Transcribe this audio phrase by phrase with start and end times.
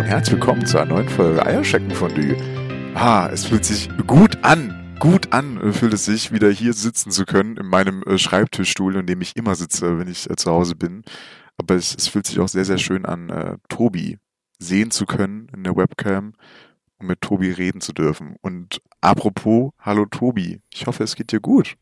[0.00, 2.34] Und herzlich willkommen zu einer neuen Folge Eierscheckenfondue.
[2.94, 4.96] Ah, es fühlt sich gut an.
[4.98, 9.04] Gut an fühlt es sich, wieder hier sitzen zu können in meinem äh, Schreibtischstuhl, in
[9.04, 11.02] dem ich immer sitze, wenn ich äh, zu Hause bin.
[11.58, 14.16] Aber es, es, fühlt sich auch sehr, sehr schön an, äh, Tobi
[14.58, 16.32] sehen zu können in der Webcam
[16.98, 18.36] und mit Tobi reden zu dürfen.
[18.40, 21.76] Und apropos, hallo Tobi, ich hoffe, es geht dir gut.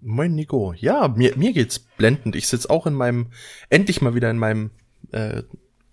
[0.00, 0.72] Moin Nico.
[0.72, 2.34] Ja, mir, mir geht's blendend.
[2.34, 3.26] Ich sitze auch in meinem,
[3.68, 4.70] endlich mal wieder in meinem
[5.10, 5.42] äh,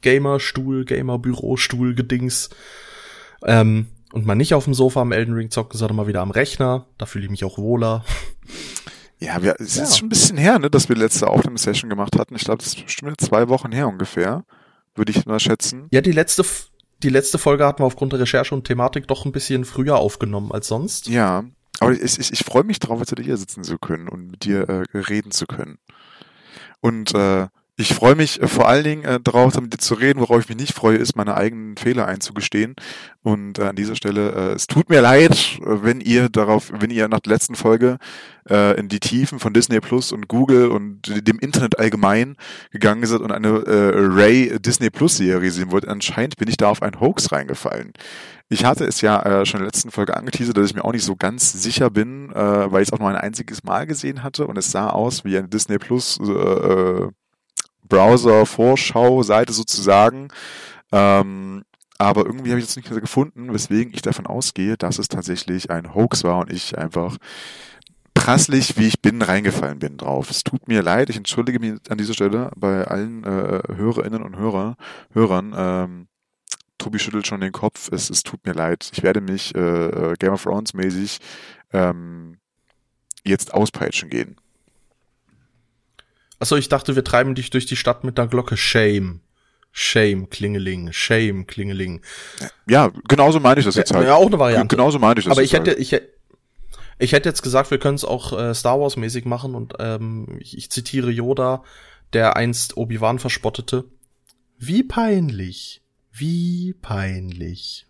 [0.01, 2.49] Gamer-Stuhl, Gamer-Bürostuhl, Gedings.
[3.43, 6.31] Ähm, und mal nicht auf dem Sofa am Elden Ring zocken, sondern mal wieder am
[6.31, 6.87] Rechner.
[6.97, 8.03] Da fühle ich mich auch wohler.
[9.21, 9.83] Ja, wir, es ja.
[9.83, 12.35] ist schon ein bisschen her, ne, dass wir letzte Aufnahmesession gemacht hatten.
[12.35, 14.45] Ich glaube, das ist bestimmt zwei Wochen her ungefähr,
[14.95, 15.87] würde ich mal schätzen.
[15.91, 16.45] Ja, die letzte,
[17.03, 20.53] die letzte Folge hatten wir aufgrund der Recherche und Thematik doch ein bisschen früher aufgenommen
[20.53, 21.07] als sonst.
[21.07, 21.43] Ja,
[21.81, 24.45] aber ich, ich, ich freue mich drauf, jetzt wieder hier sitzen zu können und mit
[24.45, 25.79] dir äh, reden zu können.
[26.79, 27.47] Und äh,
[27.79, 30.19] ich freue mich äh, vor allen Dingen äh, darauf, mit dir zu reden.
[30.19, 32.75] Worauf ich mich nicht freue, ist, meine eigenen Fehler einzugestehen.
[33.23, 36.89] Und äh, an dieser Stelle, äh, es tut mir leid, äh, wenn ihr darauf, wenn
[36.89, 37.97] ihr nach der letzten Folge
[38.49, 42.35] äh, in die Tiefen von Disney Plus und Google und dem Internet allgemein
[42.71, 45.87] gegangen seid und eine äh, Ray Disney Plus Serie sehen wollt.
[45.87, 47.93] Anscheinend bin ich da auf einen Hoax reingefallen.
[48.49, 50.91] Ich hatte es ja äh, schon in der letzten Folge angeteasert, dass ich mir auch
[50.91, 54.21] nicht so ganz sicher bin, äh, weil ich es auch nur ein einziges Mal gesehen
[54.23, 57.09] hatte und es sah aus wie eine Disney Plus äh, äh
[57.89, 60.29] Browser-Vorschau-Seite sozusagen.
[60.91, 61.63] Ähm,
[61.97, 65.69] aber irgendwie habe ich jetzt nicht mehr gefunden, weswegen ich davon ausgehe, dass es tatsächlich
[65.69, 67.17] ein Hoax war und ich einfach
[68.13, 70.29] prasslich, wie ich bin, reingefallen bin drauf.
[70.29, 74.37] Es tut mir leid, ich entschuldige mich an dieser Stelle bei allen äh, Hörerinnen und
[74.37, 74.77] Hörer,
[75.13, 75.53] Hörern.
[75.55, 76.07] Ähm,
[76.77, 77.89] Tobi schüttelt schon den Kopf.
[77.91, 78.89] Es, es tut mir leid.
[78.93, 81.19] Ich werde mich äh, äh Game of Thrones mäßig
[81.73, 82.37] ähm,
[83.25, 84.37] jetzt auspeitschen gehen.
[86.39, 88.57] Achso, ich dachte, wir treiben dich durch die Stadt mit der Glocke.
[88.57, 89.21] Shame.
[89.71, 92.01] Shame, Klingeling, Shame, Klingeling.
[92.67, 94.07] Ja, genauso meine ich das jetzt halt.
[94.07, 94.75] Ja, auch eine Variante.
[94.75, 95.79] Genauso meine ich das Aber ich hätte, halt.
[95.79, 95.95] ich,
[96.97, 100.37] ich hätte jetzt gesagt, wir können es auch äh, Star Wars mäßig machen und ähm,
[100.39, 101.63] ich, ich zitiere Yoda,
[102.13, 103.85] der einst Obi-Wan verspottete.
[104.57, 105.81] Wie peinlich.
[106.11, 107.85] Wie peinlich.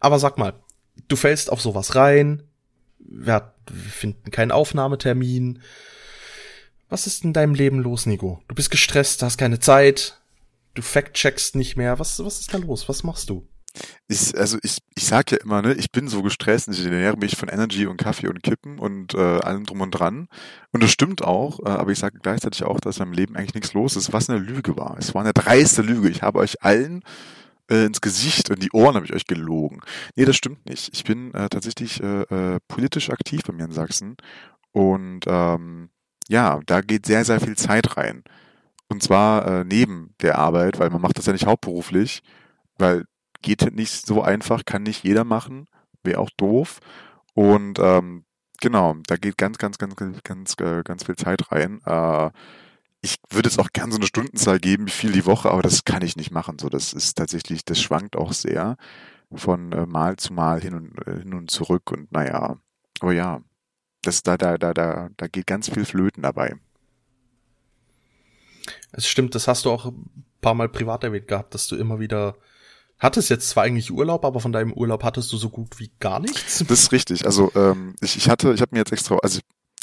[0.00, 0.54] Aber sag mal,
[1.08, 2.42] du fällst auf sowas rein,
[2.98, 3.52] wir
[3.98, 5.60] finden keinen Aufnahmetermin,
[6.88, 8.42] was ist in deinem Leben los, Nico?
[8.48, 10.20] Du bist gestresst, hast keine Zeit,
[10.74, 11.98] du fact-checkst nicht mehr.
[11.98, 12.88] Was, was ist da los?
[12.88, 13.46] Was machst du?
[14.06, 17.36] Ich, also ich, ich sag ja immer, ne, ich bin so gestresst ich ernähre mich
[17.36, 20.28] von Energy und Kaffee und Kippen und äh, allem drum und dran.
[20.70, 23.54] Und das stimmt auch, äh, aber ich sage gleichzeitig auch, dass in meinem Leben eigentlich
[23.54, 24.96] nichts los ist, was eine Lüge war.
[24.98, 26.08] Es war eine dreiste Lüge.
[26.08, 27.02] Ich habe euch allen
[27.68, 29.80] äh, ins Gesicht und die Ohren habe ich euch gelogen.
[30.14, 30.90] Nee, das stimmt nicht.
[30.92, 34.16] Ich bin äh, tatsächlich äh, äh, politisch aktiv bei mir in Sachsen
[34.72, 35.88] und ähm,
[36.28, 38.24] ja, da geht sehr, sehr viel Zeit rein.
[38.88, 42.22] Und zwar äh, neben der Arbeit, weil man macht das ja nicht hauptberuflich,
[42.78, 43.04] weil
[43.42, 45.66] geht nicht so einfach, kann nicht jeder machen,
[46.02, 46.80] wäre auch doof.
[47.34, 48.24] Und ähm,
[48.60, 51.80] genau, da geht ganz, ganz, ganz, ganz, ganz, äh, ganz viel Zeit rein.
[51.84, 52.30] Äh,
[53.02, 55.84] ich würde es auch gern so eine Stundenzahl geben, wie viel die Woche, aber das
[55.84, 56.58] kann ich nicht machen.
[56.58, 58.76] So, das ist tatsächlich, das schwankt auch sehr
[59.34, 61.90] von äh, Mal zu Mal hin und äh, hin und zurück.
[61.92, 62.56] Und naja,
[63.00, 63.42] aber ja,
[64.06, 66.56] das, da, da, da, da, da geht ganz viel Flöten dabei.
[68.92, 71.98] Es stimmt, das hast du auch ein paar Mal privat erwähnt gehabt, dass du immer
[71.98, 72.36] wieder
[72.98, 76.20] hattest jetzt zwar eigentlich Urlaub, aber von deinem Urlaub hattest du so gut wie gar
[76.20, 76.64] nichts.
[76.66, 77.26] Das ist richtig.
[77.26, 79.40] Also ähm, ich, ich hatte, ich habe mir jetzt extra, also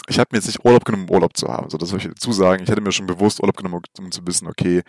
[0.08, 1.70] ich habe mir jetzt nicht Urlaub genommen, um Urlaub zu haben.
[1.70, 2.64] So, das soll ich dazu sagen.
[2.64, 4.82] Ich hätte mir schon bewusst Urlaub genommen, um zu wissen, okay,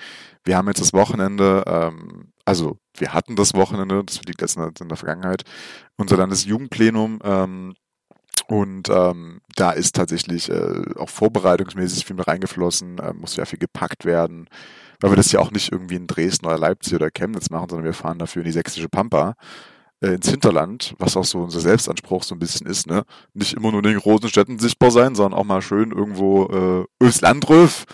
[0.45, 4.63] wir haben jetzt das Wochenende, ähm, also wir hatten das Wochenende, das liegt jetzt in
[4.63, 5.43] der, in der Vergangenheit,
[5.97, 7.75] unser Landesjugendplenum ähm,
[8.53, 13.59] und ähm, da ist tatsächlich äh, auch vorbereitungsmäßig viel mit reingeflossen, äh, muss ja viel
[13.59, 14.47] gepackt werden,
[15.01, 17.87] weil wir das ja auch nicht irgendwie in Dresden oder Leipzig oder Chemnitz machen, sondern
[17.87, 19.37] wir fahren dafür in die sächsische Pampa,
[20.03, 23.05] äh, ins Hinterland, was auch so unser Selbstanspruch so ein bisschen ist, ne?
[23.33, 26.45] Nicht immer nur in den großen Städten sichtbar sein, sondern auch mal schön irgendwo
[27.01, 27.87] äh, Öfs Landröf.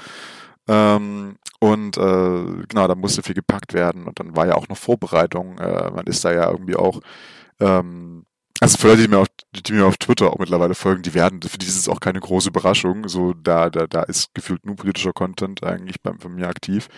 [0.67, 4.77] Ähm, und äh, genau, da musste viel gepackt werden und dann war ja auch noch
[4.77, 5.57] Vorbereitung.
[5.59, 6.99] Äh, man ist da ja irgendwie auch
[7.61, 8.25] ähm,
[8.61, 11.41] also für Leute, die mir, auf, die mir auf Twitter auch mittlerweile folgen, die werden,
[11.43, 13.09] für die ist es auch keine große Überraschung.
[13.09, 16.89] So, da, da, da ist gefühlt nur politischer Content eigentlich beim, von mir aktiv.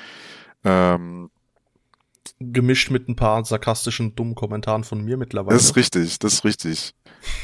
[0.65, 1.31] Ähm,
[2.39, 5.57] Gemischt mit ein paar sarkastischen, dummen Kommentaren von mir mittlerweile.
[5.57, 6.95] Das ist richtig, das ist richtig.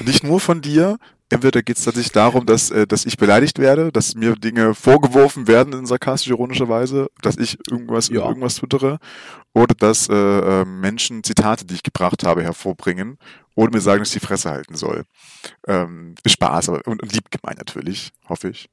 [0.04, 0.98] Nicht nur von dir,
[1.28, 5.48] entweder geht es tatsächlich darum, dass, äh, dass ich beleidigt werde, dass mir Dinge vorgeworfen
[5.48, 8.26] werden in sarkastisch-ironischer Weise, dass ich irgendwas ja.
[8.26, 8.98] irgendwas twittere,
[9.52, 13.18] oder dass äh, äh, Menschen Zitate, die ich gebracht habe, hervorbringen
[13.56, 15.04] oder mir sagen, dass ich die Fresse halten soll.
[15.66, 18.70] Ähm, Spaß, aber und, und lieb gemeint natürlich, hoffe ich.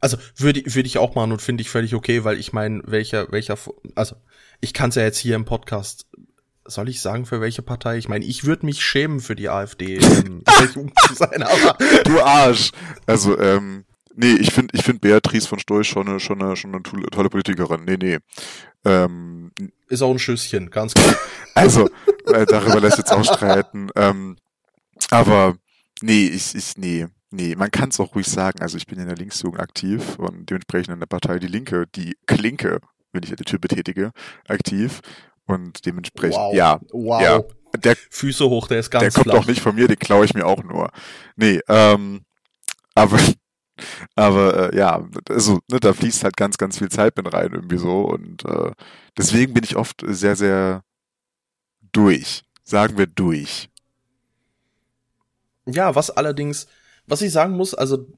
[0.00, 3.30] Also würde würde ich auch machen und finde ich völlig okay, weil ich meine, welcher
[3.30, 3.56] welcher
[3.94, 4.16] also
[4.60, 6.06] ich kann es ja jetzt hier im Podcast
[6.64, 7.98] soll ich sagen, für welche Partei?
[7.98, 10.42] Ich meine, ich würde mich schämen für die AfD, ähm,
[11.06, 12.70] zu sein, aber Du Arsch.
[13.06, 16.72] Also, ähm, nee, ich finde ich finde Beatrice von Storch schon eine, schon eine, schon
[16.74, 17.84] eine tolle, tolle Politikerin.
[17.84, 18.18] Nee, nee.
[18.84, 19.52] Ähm,
[19.88, 21.14] ist auch ein Schüsschen, ganz klar.
[21.54, 21.88] also,
[22.32, 23.88] äh, darüber lässt jetzt auch streiten.
[23.96, 24.36] Ähm,
[25.10, 25.56] aber
[26.00, 28.60] nee, ich, ich, nee, nee, man kann es auch ruhig sagen.
[28.60, 32.16] Also ich bin in der Linksjugend aktiv und dementsprechend in der Partei Die Linke, die
[32.26, 32.80] Klinke,
[33.12, 34.12] wenn ich die Tür betätige,
[34.48, 35.00] aktiv.
[35.46, 36.54] Und dementsprechend, Wow.
[36.54, 37.22] ja, Wow.
[37.22, 37.40] ja.
[37.78, 39.42] Der, Füße hoch, der ist ganz der kommt flach.
[39.42, 40.90] auch nicht von mir, den klaue ich mir auch nur.
[41.36, 42.20] Nee, ähm,
[42.94, 43.18] aber,
[44.14, 47.78] aber äh, ja, also ne, da fließt halt ganz, ganz viel Zeit mit rein irgendwie
[47.78, 48.72] so und äh,
[49.16, 50.82] deswegen bin ich oft sehr, sehr
[51.92, 52.42] durch.
[52.64, 53.68] Sagen wir durch.
[55.66, 56.66] Ja, was allerdings,
[57.06, 58.08] was ich sagen muss, also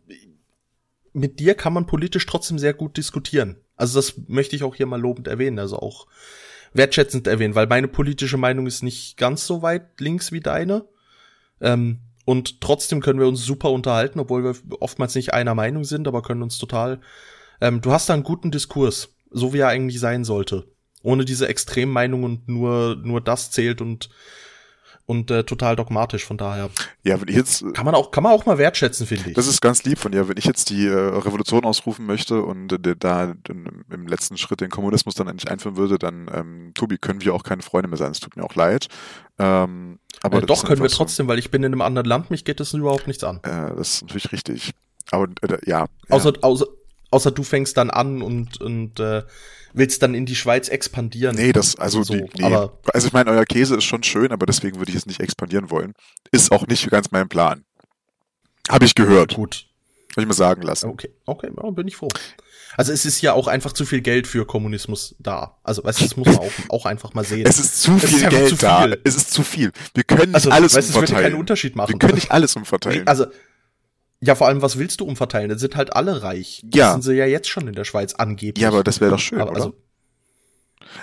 [1.13, 3.57] mit dir kann man politisch trotzdem sehr gut diskutieren.
[3.77, 6.07] Also das möchte ich auch hier mal lobend erwähnen, also auch
[6.73, 10.87] wertschätzend erwähnen, weil meine politische Meinung ist nicht ganz so weit links wie deine.
[11.61, 16.09] Ähm, und trotzdem können wir uns super unterhalten, obwohl wir oftmals nicht einer Meinung sind,
[16.09, 17.01] aber können uns total.
[17.61, 20.67] Ähm, du hast da einen guten Diskurs, so wie er eigentlich sein sollte.
[21.03, 24.09] Ohne diese Extremmeinung und nur, nur das zählt und,
[25.07, 26.71] und äh, total dogmatisch, von daher.
[27.03, 29.37] Ja, wenn ich jetzt, Kann man auch, kann man auch mal wertschätzen, finde ich.
[29.37, 32.73] das ist ganz lieb von dir, wenn ich jetzt die äh, Revolution ausrufen möchte und
[32.73, 36.99] äh, da im, im letzten Schritt den Kommunismus dann endlich einführen würde, dann, ähm, Tobi,
[36.99, 38.13] können wir auch keine Freunde mehr sein.
[38.13, 38.89] Es tut mir auch leid.
[39.39, 40.97] Ähm, aber äh, doch, können wir so.
[40.97, 43.41] trotzdem, weil ich bin in einem anderen Land, mich geht das überhaupt nichts an.
[43.43, 44.73] Äh, das ist natürlich richtig.
[45.11, 45.87] Aber äh, ja.
[46.09, 46.43] Außer, ja.
[46.43, 46.67] außer,
[47.15, 49.23] außer du fängst dann an und, und äh,
[49.73, 51.35] willst dann in die Schweiz expandieren.
[51.37, 52.45] Nee, das, also, So, die, nee.
[52.45, 55.21] aber- also ich meine, euer Käse ist schon schön, aber deswegen würde ich es nicht
[55.21, 55.95] expandieren wollen.
[56.31, 57.65] Ist auch nicht ganz mein Plan.
[58.69, 59.35] Habe ich gehört.
[59.35, 59.67] Gut.
[60.13, 60.89] Habe ich mir sagen lassen.
[60.91, 62.09] Okay, okay, ja, bin ich froh.
[62.77, 65.59] Also es ist ja auch einfach zu viel Geld für Kommunismus da.
[65.65, 67.47] Also, weißt du, das muss man auch, auch einfach mal sehen.
[67.47, 68.83] Es ist zu ist viel einfach Geld zu da.
[68.83, 69.01] viel.
[69.05, 69.71] Es ist zu viel.
[69.95, 71.33] Wir können nicht also, alles weißt, du, es würde umverteilen.
[71.33, 71.93] keinen Unterschied machen.
[71.93, 73.07] Wir können nicht alles umverteilen.
[73.09, 73.27] Also,
[74.25, 75.49] ja, vor allem, was willst du umverteilen?
[75.51, 76.61] Da sind halt alle reich.
[76.65, 76.93] Das Ja.
[76.93, 78.63] sind sie ja jetzt schon in der Schweiz angeblich.
[78.63, 79.61] ja, aber das wäre doch schön, aber, oder?
[79.65, 79.75] also,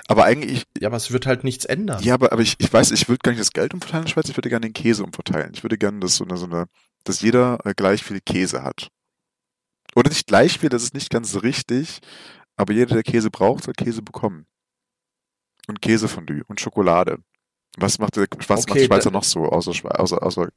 [0.07, 2.01] aber eigentlich, ja, aber es wird halt nichts ändern.
[2.03, 4.11] ja, aber, aber ich, ich weiß, ich würde gar nicht das Geld umverteilen in der
[4.13, 5.51] Schweiz, ich würde gerne den Käse umverteilen.
[5.53, 6.65] Ich würde gerne, dass so eine, so eine,
[7.03, 8.87] dass jeder äh, gleich viel Käse hat.
[9.95, 11.99] Oder nicht gleich viel, das ist nicht ganz richtig,
[12.55, 14.45] aber jeder, der Käse braucht, soll Käse bekommen.
[15.67, 17.17] Und Käsefondue und Schokolade.
[17.77, 20.47] Was macht der, was macht Okay, die Schweizer noch so, außer, außer, außer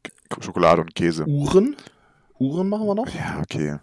[0.40, 1.25] Schokolade und Käse?
[1.26, 1.76] Uhren?
[2.44, 3.08] Uhren machen wir noch?
[3.08, 3.79] Ja, okay.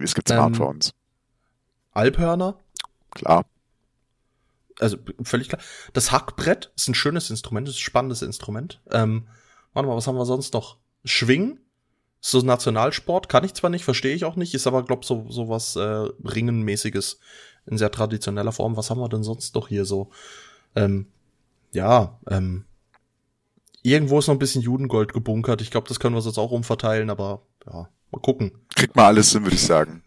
[0.00, 0.92] Es gibt Ähm, Smartphones.
[1.92, 2.58] Alphörner?
[3.10, 3.46] Klar.
[4.78, 5.60] Also völlig klar.
[5.94, 8.80] Das Hackbrett ist ein schönes Instrument, ist ein spannendes Instrument.
[8.90, 9.26] Ähm,
[9.72, 10.76] warte mal, was haben wir sonst noch?
[11.04, 11.60] Schwingen?
[12.20, 15.26] Ist so Nationalsport, kann ich zwar nicht, verstehe ich auch nicht, ist aber, glaub so,
[15.30, 17.20] so was äh, Ringenmäßiges
[17.66, 18.76] in sehr traditioneller Form.
[18.76, 20.10] Was haben wir denn sonst noch hier so?
[20.74, 21.06] Ähm,
[21.72, 22.64] ja, ähm,
[23.86, 25.60] irgendwo ist noch ein bisschen Judengold gebunkert.
[25.62, 28.52] Ich glaube, das können wir jetzt auch umverteilen, aber ja, mal gucken.
[28.74, 30.02] Kriegt mal alles hin, würde ich sagen.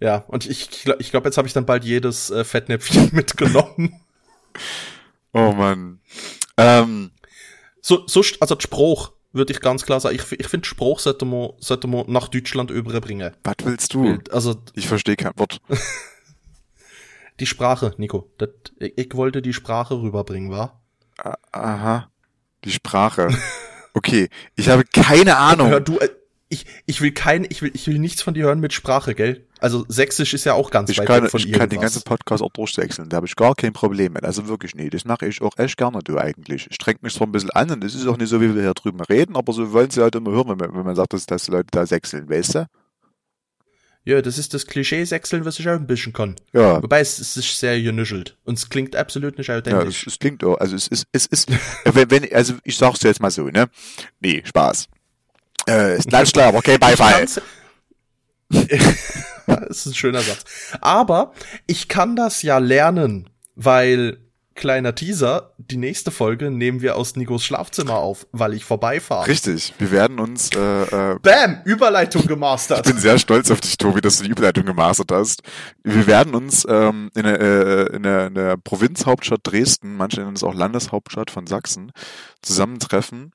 [0.00, 4.00] Ja, und ich glaube, ich glaub, jetzt habe ich dann bald jedes äh, Fettnäpfchen mitgenommen.
[5.32, 6.00] Oh Mann.
[6.56, 7.10] Ähm,
[7.80, 10.16] So, so, also Spruch, würde ich ganz klar sagen.
[10.16, 13.32] Ich, ich finde, Spruch sollte man, sollte man nach Deutschland überbringen.
[13.44, 14.18] was willst du?
[14.30, 15.60] Also Ich verstehe kein Wort.
[17.40, 18.30] die Sprache, Nico.
[18.38, 20.80] Das, ich, ich wollte die Sprache rüberbringen, war?
[21.52, 22.10] Aha.
[22.64, 23.28] Die Sprache.
[23.92, 24.28] Okay.
[24.56, 25.68] Ich habe keine Ahnung.
[25.68, 26.08] Hör du, äh,
[26.48, 29.46] ich, ich will kein, ich will, ich will nichts von dir hören mit Sprache, gell?
[29.60, 31.94] Also Sächsisch ist ja auch ganz Ich weit kann, weg von ich kann den irgendwas.
[31.94, 33.08] ganzen Podcast auch durchwechseln.
[33.08, 34.24] Da habe ich gar kein Problem mit.
[34.24, 34.92] Also wirklich nicht.
[34.94, 36.66] Das mache ich auch echt gerne, du eigentlich.
[36.68, 38.62] Ich streng mich zwar ein bisschen an und es ist auch nicht so, wie wir
[38.62, 41.12] hier drüben reden, aber so wollen sie halt immer hören, wenn man, wenn man sagt,
[41.14, 42.66] dass, dass die Leute da sechseln, weißt du?
[44.06, 46.36] Ja, das ist das Klischee-Sechseln, was ich auch ein bisschen kann.
[46.52, 46.82] Ja.
[46.82, 48.36] Wobei es, es ist sehr genuschelt.
[48.44, 50.06] Und es klingt absolut nicht Ja, es, authentisch.
[50.06, 51.48] es klingt auch, also es ist, es ist,
[51.84, 53.68] wenn, wenn, also ich sag's dir jetzt mal so, ne?
[54.20, 54.88] Nee, Spaß.
[55.68, 57.24] Äh, ist klar, aber kein Beifall.
[58.50, 60.44] das ist ein schöner Satz.
[60.82, 61.32] Aber
[61.66, 64.18] ich kann das ja lernen, weil
[64.54, 69.26] kleiner Teaser, die nächste Folge nehmen wir aus Nikos Schlafzimmer auf, weil ich vorbeifahre.
[69.26, 70.82] Richtig, wir werden uns, äh,
[71.12, 72.84] äh, Bam, Überleitung ich gemastert.
[72.84, 75.42] bin sehr stolz auf dich, Tobi, dass du die Überleitung gemastert hast.
[75.82, 80.36] Wir werden uns ähm, in, der, äh, in, der, in der Provinzhauptstadt Dresden, manche nennen
[80.36, 81.92] es auch Landeshauptstadt von Sachsen,
[82.42, 83.32] zusammentreffen.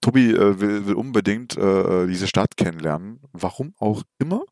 [0.00, 4.42] Tobi äh, will, will unbedingt äh, diese Stadt kennenlernen, warum auch immer.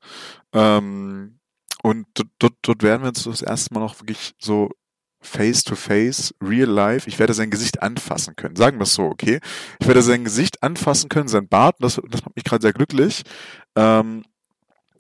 [0.53, 1.41] Ähm,
[1.83, 4.71] und dort, dort, dort werden wir uns das erste Mal noch wirklich so
[5.21, 7.09] face to face, real life.
[7.09, 8.57] Ich werde sein Gesicht anfassen können.
[8.57, 9.41] Sagen wir es so, okay?
[9.81, 13.23] Ich werde sein Gesicht anfassen können, sein Bart, das, das macht mich gerade sehr glücklich.
[13.77, 14.25] Ähm,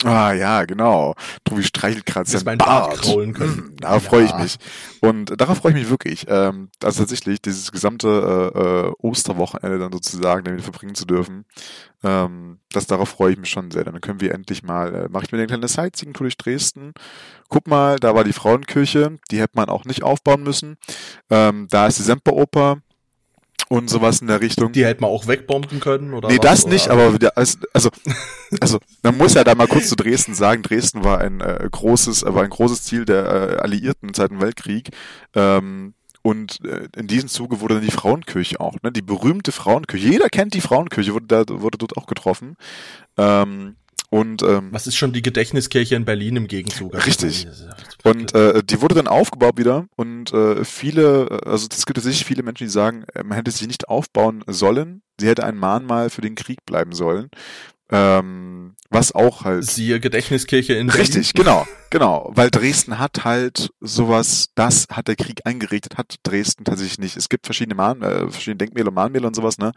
[0.02, 1.14] Ah ja, genau.
[1.44, 2.88] Tobi streichelt gerade Bis sein mein Bart.
[2.90, 3.56] Bart kraulen können.
[3.56, 4.38] Hm, Da freue ich Ja.
[4.38, 4.56] mich.
[5.00, 6.24] Und darauf freue ich mich wirklich.
[6.28, 8.08] Ähm, also tatsächlich, dieses gesamte
[8.54, 11.44] äh, äh, Osterwochenende dann sozusagen damit verbringen zu dürfen.
[12.02, 13.84] Ähm, das darauf freue ich mich schon sehr.
[13.84, 16.94] Dann können wir endlich mal, äh, mache ich mir eine kleine Sightseeing-Tour durch Dresden.
[17.50, 20.78] Guck mal, da war die Frauenkirche, die hätte man auch nicht aufbauen müssen.
[21.28, 22.78] Ähm, da ist die Semperoper
[23.70, 24.72] und sowas in der Richtung.
[24.72, 26.72] Die hätte man auch wegbomben können oder Nee, was, das oder?
[26.72, 27.90] nicht, aber wieder, also, also,
[28.60, 32.24] also, man muss ja da mal kurz zu Dresden sagen, Dresden war ein äh, großes,
[32.24, 34.90] äh, war ein großes Ziel der äh, Alliierten im Zweiten Weltkrieg.
[35.36, 38.90] Ähm, und äh, in diesem Zuge wurde dann die Frauenkirche auch, ne?
[38.90, 40.08] Die berühmte Frauenkirche.
[40.08, 42.56] Jeder kennt die Frauenkirche, wurde da wurde dort auch getroffen.
[43.16, 43.76] Ähm,
[44.10, 46.94] und ähm, Was ist schon die Gedächtniskirche in Berlin im Gegenzug?
[46.94, 47.46] Also, Richtig.
[48.02, 52.24] Und äh, die wurde dann aufgebaut wieder und äh, viele, äh, also es gibt tatsächlich
[52.24, 56.10] viele Menschen, die sagen, äh, man hätte sie nicht aufbauen sollen, sie hätte ein Mahnmal
[56.10, 57.30] für den Krieg bleiben sollen.
[57.92, 61.02] Ähm, was auch halt Siehe Gedächtniskirche in Berlin.
[61.02, 62.30] Richtig, genau, genau.
[62.34, 67.16] Weil Dresden hat halt sowas, das hat der Krieg eingerichtet, hat Dresden tatsächlich nicht.
[67.16, 69.72] Es gibt verschiedene Mahn, äh, verschiedene Denkmäler und Mahnmäler und sowas, ne?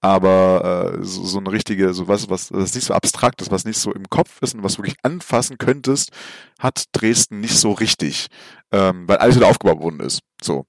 [0.00, 3.64] Aber äh, so, so eine richtige, so was, was, was nicht so abstrakt ist, was
[3.64, 6.10] nicht so im Kopf ist und was wirklich anfassen könntest,
[6.58, 8.28] hat Dresden nicht so richtig.
[8.70, 10.20] Ähm, weil alles wieder aufgebaut worden ist.
[10.40, 10.66] So.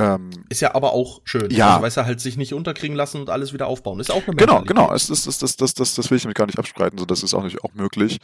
[0.00, 1.50] Ähm, Ist ja aber auch schön.
[1.50, 1.72] Ja.
[1.72, 4.00] Also, weißt du, halt sich nicht unterkriegen lassen und alles wieder aufbauen.
[4.00, 4.92] Ist auch eine Genau, genau.
[4.94, 7.22] Es ist, das, das, das, das, das will ich mir gar nicht abstreiten, so das
[7.22, 8.16] ist auch nicht auch möglich.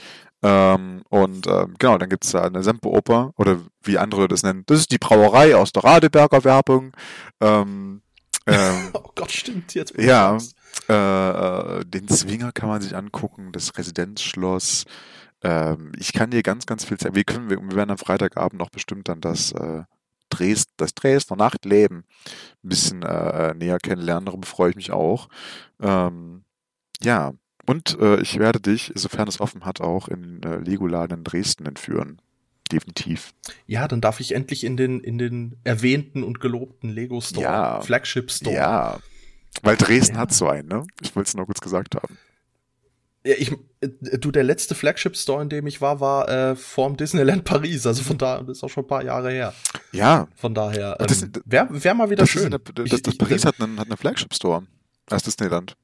[0.42, 4.62] Ähm, und ähm, genau, dann gibt's da eine Semperoper oder wie andere das nennen.
[4.66, 6.92] Das ist die Brauerei aus der Radeberger Werbung.
[7.42, 8.00] Ähm,
[8.46, 9.74] ähm, Oh Gott, stimmt.
[9.74, 10.38] Jetzt Ja.
[10.88, 14.84] äh, äh, den Zwinger kann man sich angucken, das Residenzschloss.
[15.42, 17.14] Ähm, ich kann dir ganz, ganz viel zeigen.
[17.14, 19.82] Wir, können, wir, werden am Freitagabend noch bestimmt dann das, äh,
[20.30, 22.04] Dresd, das Dresdner Nachtleben
[22.64, 24.26] ein bisschen äh, näher kennenlernen.
[24.26, 25.28] Darüber freue ich mich auch.
[25.80, 26.44] Ähm,
[27.02, 27.32] ja,
[27.66, 31.66] und äh, ich werde dich, sofern es offen hat, auch in äh, Legoladen in Dresden
[31.66, 32.20] entführen.
[32.70, 33.32] Definitiv.
[33.66, 37.80] Ja, dann darf ich endlich in den, in den erwähnten und gelobten Lego Store, Ja.
[37.82, 38.54] Flagship Store.
[38.54, 38.98] Ja.
[39.62, 40.22] Weil Dresden Ja.
[40.22, 40.86] hat so einen, ne?
[41.00, 42.18] Ich wollte es nur kurz gesagt haben.
[43.24, 46.96] Ja, ich, äh, du, der letzte Flagship Store, in dem ich war, war äh, vorm
[46.96, 47.86] Disneyland Paris.
[47.86, 49.52] Also von da, das ist auch schon ein paar Jahre her.
[49.92, 52.42] Ja, Von daher, ähm, wäre wär mal wieder schön.
[52.42, 54.64] Ist eine, das, Ich- das ich- Paris hat einen, hat einen Flagship-Store.
[55.08, 55.76] Als Disneyland.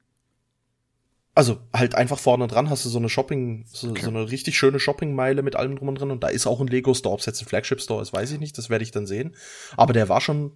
[1.34, 4.02] Also halt einfach vorne dran hast du so eine Shopping, so, Okay.
[4.02, 6.66] so eine richtig schöne Shoppingmeile mit allem drum und dran und da ist auch ein
[6.66, 7.14] Lego Store.
[7.14, 9.34] Ob es jetzt ein Flagship Store ist, weiß ich nicht, das werde ich dann sehen.
[9.76, 10.52] Aber der war schon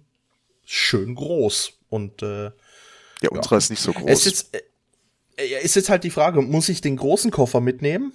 [0.65, 2.51] schön groß und äh,
[3.21, 4.09] Ja, unserer ist nicht so groß.
[4.09, 4.61] es ist jetzt äh,
[5.63, 8.11] ist jetzt halt die Frage, muss ich den großen Koffer mitnehmen?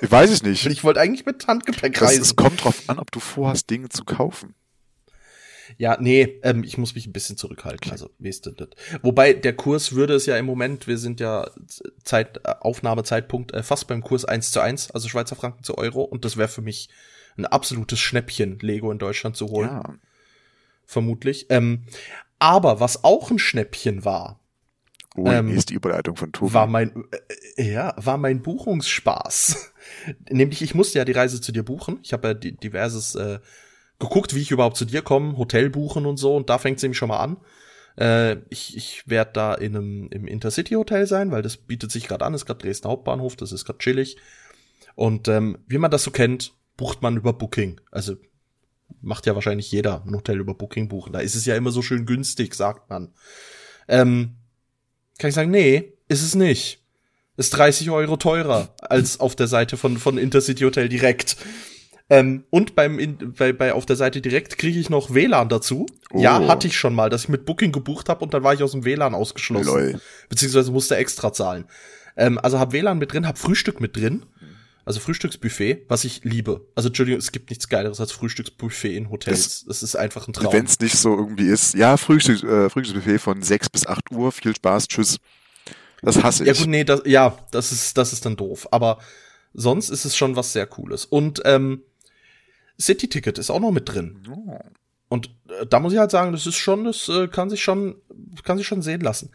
[0.00, 0.64] ich weiß es nicht.
[0.70, 2.22] Ich wollte eigentlich mit Handgepäck Das, reisen.
[2.22, 4.54] es kommt drauf an, ob du vorhast, Dinge zu kaufen.
[5.78, 7.90] Ja, nee, ähm, ich muss mich ein bisschen zurückhalten.
[7.92, 8.68] Also, weißt du das?
[9.02, 11.50] Wobei der Kurs würde es ja im Moment, wir sind ja
[12.02, 16.02] Zeit, äh, Aufnahmezeitpunkt äh, fast beim Kurs 1 zu 1, also Schweizer Franken zu Euro.
[16.02, 16.88] Und das wäre für mich
[17.36, 19.94] ein absolutes Schnäppchen, Lego in Deutschland zu holen, Ja.
[20.86, 21.46] vermutlich.
[21.50, 21.84] Ähm,
[22.38, 24.40] aber was auch ein Schnäppchen war,
[25.18, 26.52] Oh, Ähm, ist die Überleitung von Tobi.
[26.52, 27.04] war mein,
[27.56, 29.72] äh, ja, war mein Buchungsspaß.
[30.30, 31.98] Nämlich, ich musste ja die Reise zu dir buchen.
[32.02, 33.38] Ich habe ja di- diverses äh,
[33.98, 36.36] geguckt, wie ich überhaupt zu dir komme, Hotel buchen und so.
[36.36, 37.36] Und da fängt es nämlich schon mal an.
[37.98, 42.08] Äh, ich ich werde da in einem im Intercity Hotel sein, weil das bietet sich
[42.08, 42.34] gerade an.
[42.34, 44.16] Ist gerade Dresden Hauptbahnhof, das ist gerade chillig.
[44.94, 47.80] Und ähm, wie man das so kennt, bucht man über Booking.
[47.90, 48.16] Also
[49.00, 51.12] macht ja wahrscheinlich jeder ein Hotel über Booking buchen.
[51.12, 53.12] Da ist es ja immer so schön günstig, sagt man.
[53.88, 54.36] Ähm,
[55.18, 56.82] kann ich sagen, nee, ist es nicht.
[57.36, 61.36] Ist 30 Euro teurer als auf der Seite von, von Intercity Hotel direkt.
[62.08, 65.86] Ähm, und beim in, bei, bei auf der Seite direkt kriege ich noch WLAN dazu.
[66.12, 66.20] Oh.
[66.20, 68.62] Ja, hatte ich schon mal, dass ich mit Booking gebucht habe und dann war ich
[68.62, 69.66] aus dem WLAN ausgeschlossen.
[69.66, 70.00] Lol.
[70.28, 71.64] Beziehungsweise musste extra zahlen.
[72.16, 74.24] Ähm, also hab WLAN mit drin, hab Frühstück mit drin.
[74.84, 76.64] Also Frühstücksbuffet, was ich liebe.
[76.76, 79.64] Also Entschuldigung, es gibt nichts Geileres als Frühstücksbuffet in Hotels.
[79.66, 80.52] Das, ist einfach ein Traum.
[80.52, 84.30] Wenn es nicht so irgendwie ist, ja, Frühstück, äh, Frühstücksbuffet von 6 bis 8 Uhr,
[84.30, 85.18] viel Spaß, tschüss.
[86.02, 86.46] Das hasse ich.
[86.46, 88.68] Ja gut, nee, das, ja, das ist, das ist dann doof.
[88.70, 89.00] Aber
[89.54, 91.04] sonst ist es schon was sehr Cooles.
[91.04, 91.82] Und ähm,
[92.80, 94.22] City-Ticket ist auch noch mit drin.
[94.30, 94.58] Oh.
[95.08, 97.96] Und äh, da muss ich halt sagen, das ist schon, das äh, kann sich schon,
[98.44, 99.30] kann sich schon sehen lassen.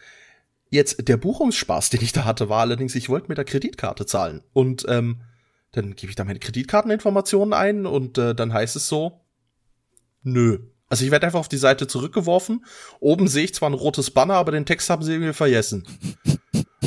[0.70, 4.42] Jetzt, der Buchungsspaß, den ich da hatte, war allerdings, ich wollte mit der Kreditkarte zahlen.
[4.52, 5.22] Und ähm,
[5.72, 9.20] dann gebe ich da meine Kreditkarteninformationen ein und äh, dann heißt es so,
[10.22, 10.58] nö.
[10.88, 12.66] Also ich werde einfach auf die Seite zurückgeworfen.
[13.00, 15.86] Oben sehe ich zwar ein rotes Banner, aber den Text haben sie irgendwie vergessen.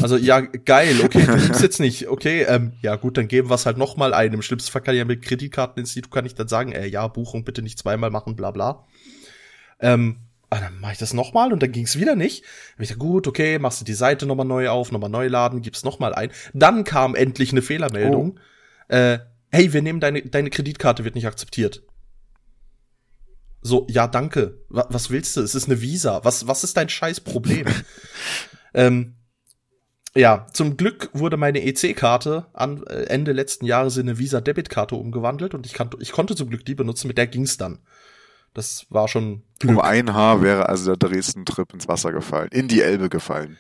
[0.02, 2.08] Also ja, geil, okay, du liebst jetzt nicht.
[2.08, 4.34] Okay, ähm, ja gut, dann geben wir es halt noch mal ein.
[4.34, 7.62] Im schlimmsten Fall kann ja mit Kreditkarteninstitut kann ich dann sagen, äh, ja, Buchung bitte
[7.62, 8.86] nicht zweimal machen, bla bla.
[9.80, 10.18] Ähm,
[10.50, 12.44] Ah, dann mache ich das nochmal und dann ging es wieder nicht.
[12.78, 15.62] Dann ich dachte, gut, okay, machst du die Seite nochmal neu auf, nochmal neu laden,
[15.62, 16.30] gibst nochmal ein.
[16.54, 18.40] Dann kam endlich eine Fehlermeldung.
[18.90, 18.94] Oh.
[18.94, 19.20] Äh,
[19.52, 21.84] hey, wir nehmen deine, deine Kreditkarte wird nicht akzeptiert.
[23.62, 24.60] So, ja, danke.
[24.70, 25.42] Was, willst du?
[25.42, 26.24] Es ist eine Visa.
[26.24, 27.66] Was, was ist dein scheiß Problem?
[28.76, 29.16] ähm,
[30.16, 35.54] ja, zum Glück wurde meine EC-Karte an äh, Ende letzten Jahres in eine Visa-Debit-Karte umgewandelt
[35.54, 37.80] und ich, kann, ich konnte zum Glück die benutzen, mit der ging's dann.
[38.54, 39.44] Das war schon.
[39.60, 39.74] Glück.
[39.74, 43.58] Um ein Haar wäre also der Dresden-Trip ins Wasser gefallen, in die Elbe gefallen.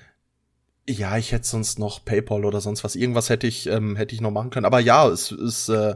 [0.87, 2.95] Ja, ich hätte sonst noch PayPal oder sonst was.
[2.95, 4.65] Irgendwas hätte ich, ähm, hätte ich noch machen können.
[4.65, 5.95] Aber ja, es ist äh,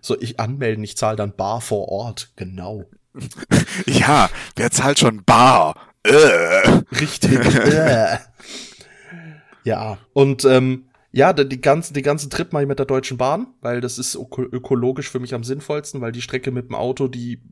[0.00, 2.32] so, ich anmelden, ich zahle dann bar vor Ort.
[2.34, 2.86] Genau.
[3.86, 5.76] ja, wer zahlt schon bar?
[6.02, 6.82] Äh.
[6.98, 7.38] Richtig.
[7.54, 8.18] äh.
[9.64, 13.48] Ja, und ähm, ja, die ganze, die ganze Trip mache ich mit der Deutschen Bahn,
[13.60, 17.06] weil das ist öko ökologisch für mich am sinnvollsten, weil die Strecke mit dem Auto,
[17.06, 17.42] die,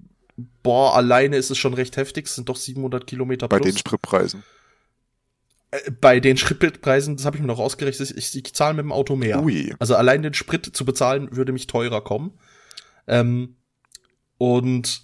[0.63, 3.61] boah, alleine ist es schon recht heftig, es sind doch 700 Kilometer plus.
[3.61, 4.43] Bei den Spritpreisen.
[5.71, 8.93] Äh, bei den Spritpreisen, das habe ich mir noch ausgerechnet, ich, ich zahle mit dem
[8.93, 9.43] Auto mehr.
[9.43, 9.75] Ui.
[9.79, 12.39] Also allein den Sprit zu bezahlen, würde mich teurer kommen.
[13.07, 13.57] Ähm,
[14.39, 15.03] und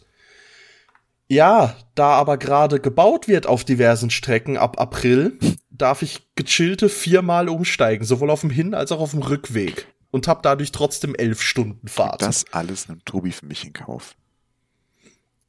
[1.29, 5.39] ja, da aber gerade gebaut wird auf diversen Strecken ab April,
[5.79, 9.87] darf ich gechillte viermal umsteigen, sowohl auf dem Hin- als auch auf dem Rückweg.
[10.11, 12.23] Und hab dadurch trotzdem elf Stunden Fahrt.
[12.23, 14.15] Das alles nimmt Tobi für mich in Kauf.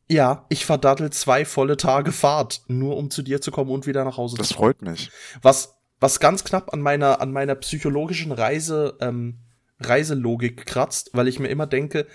[0.09, 4.03] Ja, ich verdattel zwei volle Tage Fahrt, nur um zu dir zu kommen und wieder
[4.03, 4.73] nach Hause das zu kommen.
[4.79, 5.11] Das freut mich.
[5.41, 9.39] Was, was ganz knapp an meiner, an meiner psychologischen Reise, ähm,
[9.79, 12.07] Reiselogik kratzt, weil ich mir immer denke,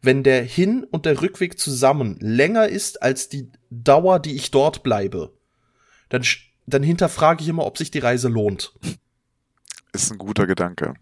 [0.00, 4.82] wenn der Hin- und der Rückweg zusammen länger ist als die Dauer, die ich dort
[4.82, 5.34] bleibe,
[6.08, 6.24] dann,
[6.74, 8.74] dann hinterfrage ich immer, ob sich die Reise lohnt.
[9.92, 10.94] Ist ein guter Gedanke.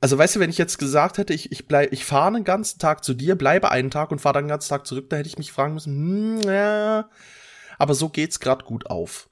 [0.00, 2.78] Also weißt du, wenn ich jetzt gesagt hätte, ich, ich, bleib, ich fahre einen ganzen
[2.78, 5.28] Tag zu dir, bleibe einen Tag und fahre dann den ganzen Tag zurück, da hätte
[5.28, 7.10] ich mich fragen müssen, hm, ja,
[7.78, 9.28] aber so geht's gerade gut auf.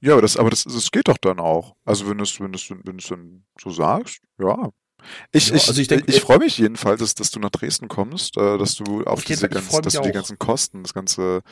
[0.00, 1.76] Ja, aber das, aber das, das geht doch dann auch.
[1.84, 4.70] Also wenn du es, wenn wenn du es dann so sagst, ja,
[5.32, 7.88] ich, ja, ich, also ich, ich, ich freue mich jedenfalls, dass, dass, du nach Dresden
[7.88, 11.42] kommst, äh, dass du auf diese ganzen, dass du die ganzen Kosten, das ganze,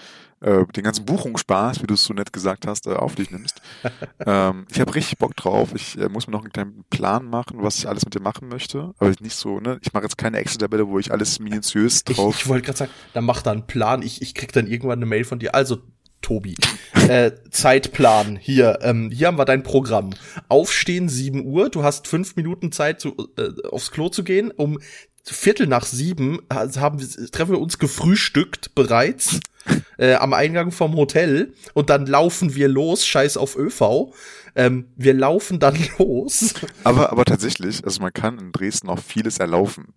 [0.41, 3.61] äh, den ganzen Buchungsspaß, wie du es so nett gesagt hast, äh, auf dich nimmst.
[4.27, 5.71] ähm, ich habe richtig Bock drauf.
[5.75, 8.49] Ich äh, muss mir noch einen kleinen Plan machen, was ich alles mit dir machen
[8.49, 8.95] möchte.
[8.99, 9.79] Aber nicht so, ne?
[9.83, 12.35] Ich mache jetzt keine Excel-Tabelle, wo ich alles minutiös drauf.
[12.37, 14.03] Ich, ich wollte gerade sagen, dann mach da einen Plan.
[14.03, 15.55] Ich, ich krieg dann irgendwann eine Mail von dir.
[15.55, 15.79] Also
[16.23, 16.55] Tobi.
[17.09, 18.37] äh, Zeitplan.
[18.37, 20.11] Hier, ähm, hier haben wir dein Programm.
[20.49, 21.71] Aufstehen 7 Uhr.
[21.71, 24.51] Du hast fünf Minuten Zeit, zu, äh, aufs Klo zu gehen.
[24.51, 24.79] Um
[25.25, 26.99] Viertel nach sieben haben,
[27.31, 29.41] treffen wir uns gefrühstückt bereits
[29.99, 34.15] äh, am Eingang vom Hotel und dann laufen wir los, scheiß auf ÖV.
[34.55, 36.55] Ähm, wir laufen dann los.
[36.85, 39.95] Aber, aber tatsächlich, also man kann in Dresden auch vieles erlaufen.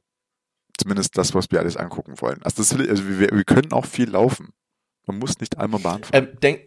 [0.77, 2.41] Zumindest das, was wir alles angucken wollen.
[2.43, 4.49] Also, das, also wir, wir können auch viel laufen.
[5.11, 6.27] Man muss nicht einmal Bahn fahren.
[6.29, 6.61] Ähm, denk,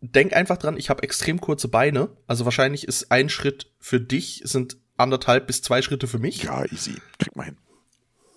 [0.00, 2.10] denk einfach dran, ich habe extrem kurze Beine.
[2.26, 6.42] Also wahrscheinlich ist ein Schritt für dich, sind anderthalb bis zwei Schritte für mich.
[6.42, 6.94] Ja, easy.
[7.18, 7.56] Krieg mal hin.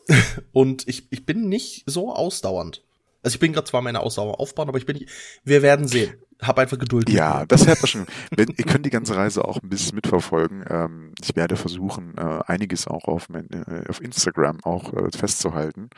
[0.54, 2.84] Und ich, ich bin nicht so ausdauernd.
[3.22, 5.10] Also ich bin gerade zwar meine Ausdauer aufbauen, aber ich bin nicht.
[5.44, 6.16] Wir werden sehen.
[6.42, 7.10] Hab einfach Geduld.
[7.10, 8.06] Ja, das hört man schon.
[8.32, 10.64] Wenn, ihr könnt die ganze Reise auch ein bisschen mitverfolgen.
[10.70, 15.90] Ähm, ich werde versuchen, äh, einiges auch auf, mein, äh, auf Instagram auch äh, festzuhalten,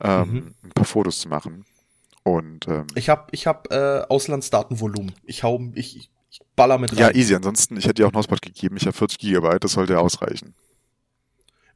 [0.00, 0.54] ähm, mhm.
[0.62, 1.64] ein paar Fotos zu machen.
[2.24, 5.12] Und ähm, ich habe ich hab, äh, Auslandsdatenvolumen.
[5.24, 6.10] Ich hau ich, ich
[6.56, 6.98] baller mit rein.
[6.98, 7.34] Ja, easy.
[7.34, 8.76] Ansonsten, ich hätte dir auch einen Hotspot gegeben.
[8.76, 10.54] Ich habe 40 Gigabyte, das sollte ja ausreichen.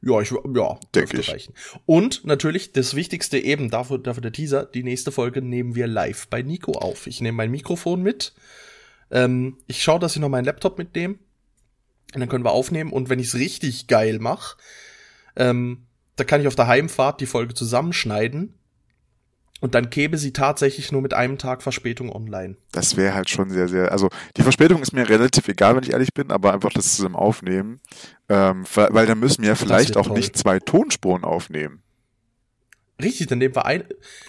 [0.01, 1.29] Ja, ich ja, denke ich.
[1.29, 1.53] Reichen.
[1.85, 4.65] Und natürlich das Wichtigste eben dafür, dafür der Teaser.
[4.65, 7.05] Die nächste Folge nehmen wir live bei Nico auf.
[7.05, 8.33] Ich nehme mein Mikrofon mit.
[9.11, 11.15] Ähm, ich schaue, dass ich noch meinen Laptop mitnehme.
[12.13, 12.91] Und dann können wir aufnehmen.
[12.91, 14.57] Und wenn ich es richtig geil mache,
[15.35, 15.85] ähm,
[16.15, 18.58] da kann ich auf der Heimfahrt die Folge zusammenschneiden
[19.59, 22.55] und dann käme sie tatsächlich nur mit einem Tag Verspätung online.
[22.71, 23.91] Das wäre halt schon sehr, sehr.
[23.91, 27.15] Also die Verspätung ist mir relativ egal, wenn ich ehrlich bin, aber einfach das zusammen
[27.15, 27.81] aufnehmen.
[28.29, 30.17] Ähm, weil dann müssen wir ja vielleicht auch toll.
[30.17, 31.81] nicht zwei Tonspuren aufnehmen.
[33.01, 33.83] Richtig, dann nehmen wir, ein,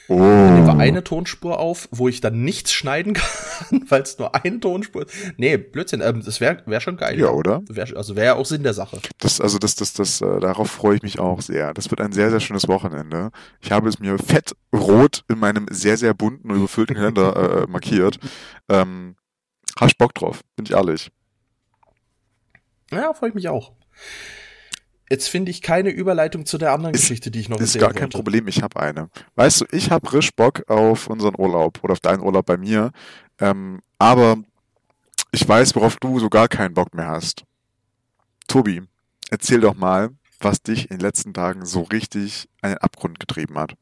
[0.08, 0.16] oh.
[0.16, 4.34] dann nehmen wir eine Tonspur auf, wo ich dann nichts schneiden kann, weil es nur
[4.34, 5.14] eine Tonspur ist.
[5.38, 7.18] Nee, Blödsinn, ähm, das wäre wär schon geil.
[7.18, 7.62] Ja, oder?
[7.68, 9.00] Wär, also wäre ja auch Sinn der Sache.
[9.18, 11.74] Das, also das, das, das, äh, darauf freue ich mich auch sehr.
[11.74, 13.30] Das wird ein sehr, sehr schönes Wochenende.
[13.60, 17.66] Ich habe es mir fett rot in meinem sehr, sehr bunten und überfüllten Kalender äh,
[17.66, 18.20] markiert.
[18.68, 19.16] Ähm,
[19.80, 21.10] hast Bock drauf, bin ich ehrlich.
[22.92, 23.72] Ja, freue ich mich auch.
[25.10, 27.92] Jetzt finde ich keine Überleitung zu der anderen ist, Geschichte, die ich noch Ist gar
[27.92, 28.18] kein wollte.
[28.18, 29.10] Problem, ich habe eine.
[29.34, 32.92] Weißt du, ich habe risch Bock auf unseren Urlaub oder auf deinen Urlaub bei mir,
[33.40, 34.36] ähm, aber
[35.32, 37.44] ich weiß, worauf du so gar keinen Bock mehr hast.
[38.46, 38.82] Tobi,
[39.30, 43.58] erzähl doch mal, was dich in den letzten Tagen so richtig an den Abgrund getrieben
[43.58, 43.74] hat.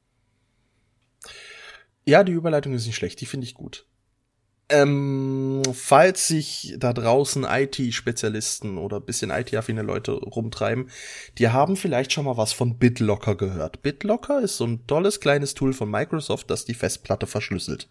[2.07, 3.87] Ja, die Überleitung ist nicht schlecht, die finde ich gut.
[4.71, 10.91] Ähm, falls sich da draußen IT-Spezialisten oder bisschen IT-affine Leute rumtreiben,
[11.39, 13.81] die haben vielleicht schon mal was von BitLocker gehört.
[13.81, 17.89] BitLocker ist so ein tolles kleines Tool von Microsoft, das die Festplatte verschlüsselt.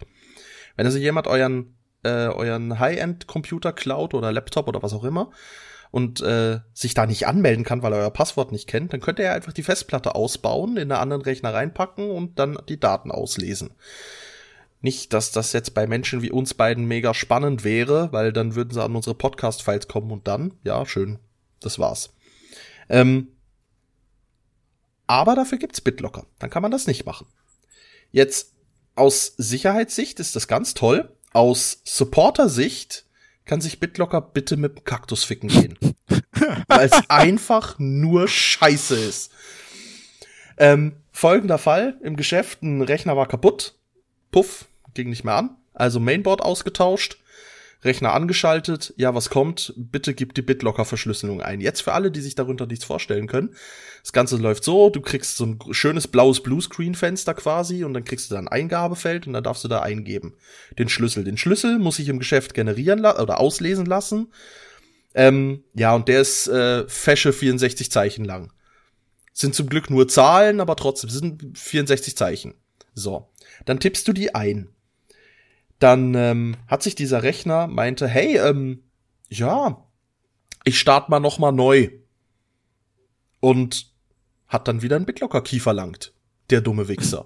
[0.75, 5.31] Wenn also jemand euren, äh, euren High-End-Computer klaut oder Laptop oder was auch immer
[5.89, 9.17] und äh, sich da nicht anmelden kann, weil er euer Passwort nicht kennt, dann könnt
[9.17, 13.71] ihr einfach die Festplatte ausbauen, in einen anderen Rechner reinpacken und dann die Daten auslesen.
[14.81, 18.71] Nicht, dass das jetzt bei Menschen wie uns beiden mega spannend wäre, weil dann würden
[18.71, 21.19] sie an unsere Podcast-Files kommen und dann, ja, schön,
[21.59, 22.13] das war's.
[22.89, 23.29] Ähm,
[25.07, 26.25] aber dafür gibt's BitLocker.
[26.39, 27.27] Dann kann man das nicht machen.
[28.11, 28.53] Jetzt,
[28.95, 31.11] aus Sicherheitssicht ist das ganz toll.
[31.33, 33.05] Aus Supporter-Sicht
[33.45, 35.77] kann sich BitLocker bitte mit dem Kaktus ficken gehen.
[36.67, 39.31] weil es einfach nur scheiße ist.
[40.57, 41.97] Ähm, folgender Fall.
[42.03, 43.76] Im Geschäft, ein Rechner war kaputt
[44.31, 45.57] puff, ging nicht mehr an.
[45.73, 47.17] Also Mainboard ausgetauscht,
[47.83, 48.93] Rechner angeschaltet.
[48.97, 49.73] Ja, was kommt?
[49.77, 51.61] Bitte gib die BitLocker-Verschlüsselung ein.
[51.61, 53.55] Jetzt für alle, die sich darunter nichts vorstellen können.
[54.01, 58.29] Das Ganze läuft so, du kriegst so ein schönes blaues Bluescreen-Fenster quasi und dann kriegst
[58.29, 60.33] du da ein Eingabefeld und dann darfst du da eingeben.
[60.79, 61.23] Den Schlüssel.
[61.23, 64.31] Den Schlüssel muss ich im Geschäft generieren oder auslesen lassen.
[65.13, 68.51] Ähm, ja, und der ist äh, fesche 64 Zeichen lang.
[69.33, 72.55] Sind zum Glück nur Zahlen, aber trotzdem sind 64 Zeichen.
[72.93, 73.27] So.
[73.65, 74.69] Dann tippst du die ein.
[75.79, 78.83] Dann ähm, hat sich dieser Rechner meinte, hey, ähm,
[79.29, 79.85] ja,
[80.63, 81.89] ich starte mal noch mal neu.
[83.39, 83.91] Und
[84.47, 86.13] hat dann wieder einen BitLocker-Key verlangt.
[86.49, 87.25] Der dumme Wichser.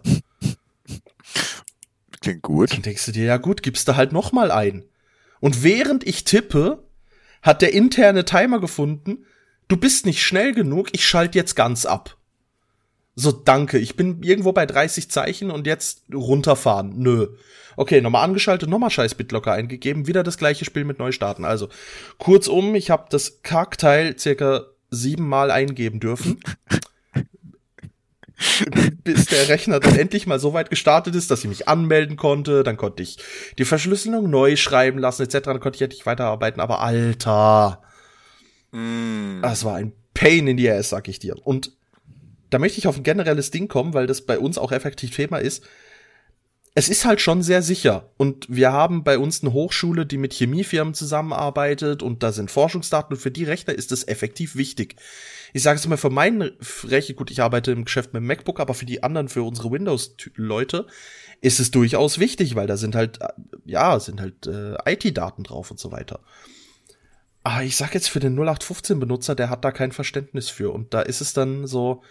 [2.22, 2.74] Klingt gut.
[2.74, 4.86] Dann denkst du dir, ja gut, gibst du halt noch mal ein.
[5.40, 6.84] Und während ich tippe,
[7.42, 9.26] hat der interne Timer gefunden,
[9.68, 12.18] du bist nicht schnell genug, ich schalte jetzt ganz ab.
[13.16, 13.78] So, danke.
[13.78, 16.94] Ich bin irgendwo bei 30 Zeichen und jetzt runterfahren.
[16.98, 17.28] Nö.
[17.76, 21.46] Okay, nochmal angeschaltet, nochmal scheiß BitLocker eingegeben, wieder das gleiche Spiel mit Neustarten.
[21.46, 21.70] Also,
[22.18, 26.40] kurzum, ich habe das Kackteil circa siebenmal eingeben dürfen.
[29.04, 32.64] bis der Rechner dann endlich mal so weit gestartet ist, dass ich mich anmelden konnte.
[32.64, 33.18] Dann konnte ich
[33.58, 35.40] die Verschlüsselung neu schreiben lassen, etc.
[35.46, 36.62] Dann konnte ich endlich weiterarbeiten.
[36.62, 37.82] Aber Alter,
[38.72, 39.42] mm.
[39.42, 41.36] das war ein Pain in the ass, sag ich dir.
[41.44, 41.72] Und
[42.52, 45.38] da möchte ich auf ein generelles Ding kommen, weil das bei uns auch effektiv Thema
[45.38, 45.64] ist.
[46.74, 48.12] Es ist halt schon sehr sicher.
[48.18, 53.16] Und wir haben bei uns eine Hochschule, die mit Chemiefirmen zusammenarbeitet und da sind Forschungsdaten
[53.16, 54.96] und für die Rechner ist das effektiv wichtig.
[55.54, 56.52] Ich sage es mal für meinen
[56.84, 59.72] Rechner, gut, ich arbeite im Geschäft mit dem MacBook, aber für die anderen, für unsere
[59.72, 60.88] Windows-Leute
[61.42, 63.20] ist es durchaus wichtig, weil da sind halt,
[63.66, 66.20] ja, sind halt äh, IT-Daten drauf und so weiter.
[67.44, 70.72] Aber ich sag jetzt für den 0815-Benutzer, der hat da kein Verständnis für.
[70.72, 72.04] Und da ist es dann so,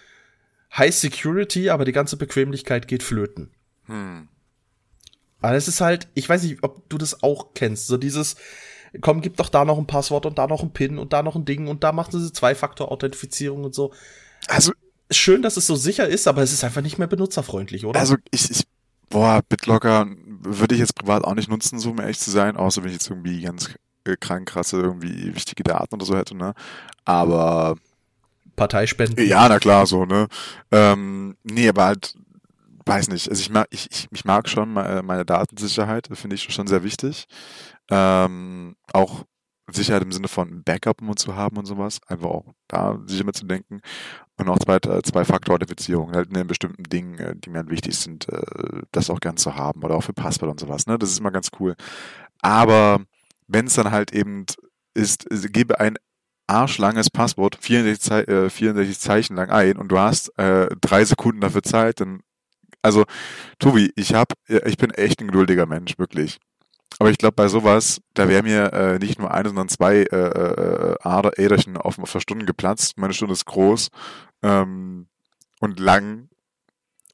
[0.77, 3.51] High Security, aber die ganze Bequemlichkeit geht flöten.
[3.87, 4.29] Hm.
[5.41, 8.37] Aber es ist halt, ich weiß nicht, ob du das auch kennst, so dieses,
[9.01, 11.35] komm, gib doch da noch ein Passwort und da noch ein PIN und da noch
[11.35, 13.93] ein Ding und da macht sie Zwei-Faktor-Authentifizierung und so.
[14.49, 14.73] Also,
[15.11, 17.99] schön, dass es so sicher ist, aber es ist einfach nicht mehr benutzerfreundlich, oder?
[17.99, 18.65] Also, ich, ich
[19.09, 20.07] boah, BitLocker
[20.43, 22.97] würde ich jetzt privat auch nicht nutzen, so um ehrlich zu sein, außer wenn ich
[22.97, 26.55] jetzt irgendwie ganz äh, krank krasse, irgendwie wichtige Daten oder so hätte, ne?
[27.05, 27.77] Aber
[28.61, 29.27] Parteispenden.
[29.27, 30.29] Ja, na klar, so, ne?
[30.71, 32.15] Ähm, nee, aber halt,
[32.85, 33.31] weiß nicht.
[33.31, 37.27] Also ich mag, ich, ich, ich mag schon meine Datensicherheit, finde ich schon sehr wichtig.
[37.91, 39.25] Ähm, auch
[39.73, 43.81] Sicherheit im Sinne von Backup und zu haben und sowas, einfach auch da sicher mitzudenken.
[44.37, 47.99] Und auch zwei, äh, zwei Faktor-Authentifizierung, halt in bestimmten Dingen, äh, die mir halt wichtig
[47.99, 50.99] sind, äh, das auch gern zu haben oder auch für Passwort und sowas, ne?
[50.99, 51.77] Das ist immer ganz cool.
[52.43, 53.01] Aber
[53.49, 54.45] wenn es dann halt eben
[54.93, 55.97] ist, gebe ein
[56.51, 61.41] arschlanges Passwort, 64, Ze äh, 64 Zeichen lang ein und du hast äh, drei Sekunden
[61.41, 62.21] dafür Zeit, dann
[62.83, 63.05] also
[63.59, 66.39] Tobi, ich hab, ich bin echt ein geduldiger Mensch, wirklich.
[66.99, 70.17] Aber ich glaube, bei sowas, da wäre mir äh, nicht nur eine, sondern zwei äh,
[70.17, 72.99] äh, Ader Äderchen auf, auf der Stunde geplatzt.
[72.99, 73.91] Meine Stunde ist groß
[74.43, 75.07] ähm,
[75.61, 76.29] und lang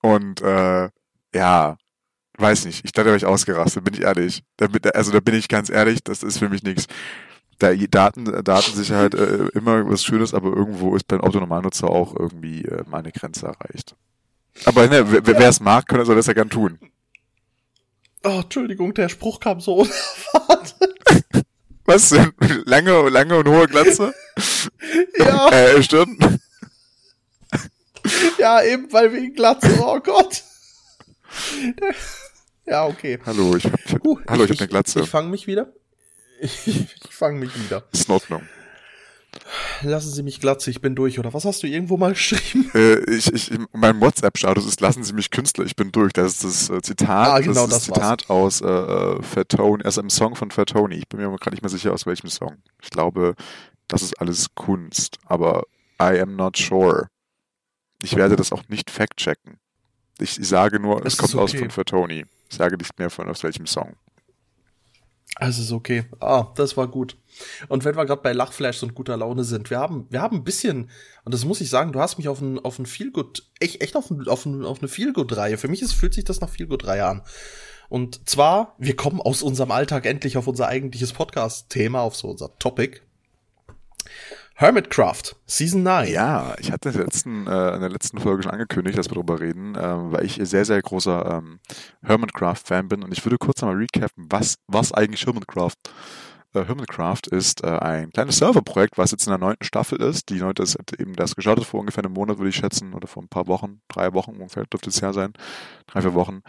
[0.02, 0.88] und äh,
[1.34, 1.76] ja,
[2.38, 2.84] weiß nicht.
[2.84, 4.42] Ich dachte, da wäre ich ausgerastet, bin ich ehrlich.
[4.56, 6.86] Da, also da bin ich ganz ehrlich, das ist für mich nichts
[7.58, 12.84] da Daten, Datensicherheit äh, immer was Schönes, aber irgendwo ist beim Autonormalnutzer auch irgendwie äh,
[12.86, 13.96] mal eine Grenze erreicht.
[14.64, 16.78] Aber ne, wer es mag, kann soll das ja gern tun.
[18.24, 21.46] Oh, Entschuldigung, der Spruch kam so unerwartet.
[21.84, 22.32] Was denn?
[22.64, 24.14] Lange, lange und hohe Glatze?
[25.18, 25.50] Ja.
[25.50, 26.16] äh, Stirn?
[28.38, 30.42] ja, eben, weil wegen Glatze, oh Gott.
[32.66, 33.20] Ja, okay.
[33.24, 34.98] Hallo, ich, ich, uh, hallo, ich, ich hab eine Glatze.
[34.98, 35.72] Ich, ich fange mich wieder.
[36.40, 37.84] Ich, ich fange mich wieder.
[37.92, 38.42] Ist in Ordnung.
[39.82, 42.70] lassen Sie mich glatze, ich bin durch, oder was hast du irgendwo mal geschrieben?
[42.74, 46.12] Äh, ich, ich, mein WhatsApp-Status ist, lassen Sie mich Künstler, ich bin durch.
[46.12, 49.84] Das ist das äh, Zitat, Ah, genau, das, das Zitat aus äh, äh, Fat Tony,
[49.84, 50.96] also im Song von Fat Tony.
[50.96, 52.56] Ich bin mir gerade nicht mehr sicher, aus welchem Song.
[52.82, 53.34] Ich glaube,
[53.88, 55.64] das ist alles Kunst, aber
[56.00, 57.08] I am not sure.
[58.02, 59.58] Ich werde das auch nicht fact-checken.
[60.18, 61.58] Ich, ich sage nur, es Es kommt ist aus okay.
[61.60, 62.24] von Fat Tony.
[62.48, 63.96] Ich sage nicht mehr von aus welchem Song.
[65.38, 66.04] Also ist okay.
[66.18, 67.18] Ah, das war gut.
[67.68, 70.44] Und wenn wir gerade bei Lachflash und guter Laune sind, wir haben, wir haben ein
[70.44, 70.90] bisschen,
[71.24, 73.96] und das muss ich sagen, du hast mich auf ein, auf ein Feelgood, echt, echt
[73.96, 75.58] auf, ein, auf, ein, auf eine Feelgood-Reihe.
[75.58, 77.22] Für mich ist, fühlt sich das nach Feelgood-Reihe an.
[77.90, 82.56] Und zwar, wir kommen aus unserem Alltag endlich auf unser eigentliches Podcast-Thema, auf so unser
[82.58, 83.00] Topic.
[84.58, 86.08] Hermitcraft, Season 9.
[86.08, 89.16] Ja, ich hatte in der letzten, äh, in der letzten Folge schon angekündigt, dass wir
[89.16, 91.60] darüber reden, ähm, weil ich sehr, sehr großer ähm,
[92.02, 95.90] Hermitcraft-Fan bin und ich würde kurz einmal recappen, was, was eigentlich Hermitcraft äh,
[96.64, 100.30] Hermitcraft ist äh, ein kleines Serverprojekt, was jetzt in der neunten Staffel ist.
[100.30, 103.22] Die neunte ist eben das gestartet vor ungefähr einem Monat, würde ich schätzen, oder vor
[103.22, 105.32] ein paar Wochen, drei Wochen ungefähr dürfte es ja sein,
[105.86, 106.42] drei, vier Wochen.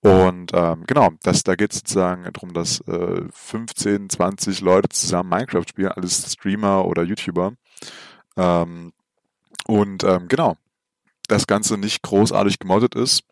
[0.00, 5.28] Und ähm, genau, das, da geht es sozusagen darum, dass äh, 15, 20 Leute zusammen
[5.28, 7.52] Minecraft spielen, alles Streamer oder YouTuber.
[8.36, 8.92] Ähm,
[9.66, 10.56] und ähm, genau,
[11.28, 13.24] das Ganze nicht großartig gemoddet ist.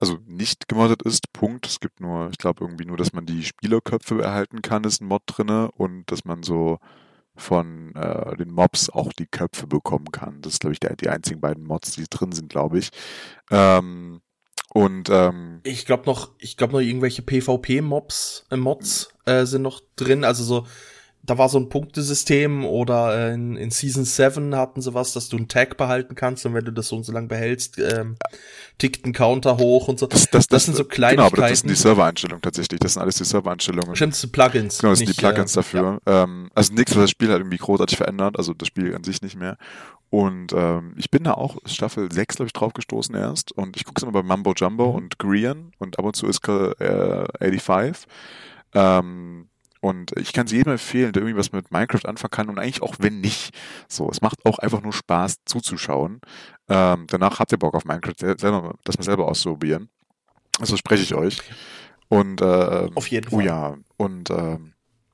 [0.00, 1.66] Also nicht gemoddet ist, Punkt.
[1.66, 5.06] Es gibt nur, ich glaube irgendwie nur, dass man die Spielerköpfe erhalten kann, ist ein
[5.06, 6.78] Mod drinne und dass man so
[7.36, 10.40] von äh, den Mobs auch die Köpfe bekommen kann.
[10.42, 12.90] Das ist, glaube ich, der, die einzigen beiden Mods, die drin sind, glaube ich.
[13.50, 14.20] Ähm,
[14.72, 19.80] und ähm, Ich glaube noch, ich glaube noch irgendwelche PvP-Mobs, äh, Mods äh, sind noch
[19.96, 20.24] drin.
[20.24, 20.66] Also so,
[21.22, 25.28] da war so ein Punktesystem oder äh, in, in Season 7 hatten sie was, dass
[25.28, 28.16] du einen Tag behalten kannst und wenn du das so und so lang behältst, ähm,
[28.78, 30.06] tickt ein Counter hoch und so.
[30.06, 31.76] das, das, Das sind so Genau, aber das sind die Kleinigkeiten.
[31.76, 32.80] Servereinstellungen tatsächlich.
[32.80, 33.94] Das sind alles die Servereinstellungen.
[33.96, 34.78] Stimmt, das sind Plugins.
[34.78, 36.00] Genau, das sind die nicht, Plugins äh, dafür.
[36.06, 39.20] Ähm, also nichts, was das Spiel halt irgendwie großartig verändert, also das Spiel an sich
[39.20, 39.58] nicht mehr.
[40.08, 43.52] Und ähm, ich bin da auch Staffel 6, glaube ich, drauf gestoßen erst.
[43.52, 44.94] Und ich gucke es immer bei Mumbo Jumbo Mhm.
[44.96, 48.06] und Grian und ab und zu ist äh, 85.
[48.74, 49.49] Ähm,
[49.80, 52.82] und ich kann sie jedem empfehlen, der irgendwie was mit Minecraft anfangen kann und eigentlich
[52.82, 53.54] auch wenn nicht.
[53.88, 56.20] So, es macht auch einfach nur Spaß zuzuschauen.
[56.68, 59.88] Ähm, danach habt ihr Bock auf Minecraft sel- selber, das mal selber auszuprobieren.
[60.58, 61.38] Also spreche ich euch.
[62.08, 63.44] Und äh, Auf jeden Oh Fall.
[63.46, 64.69] ja, und ähm,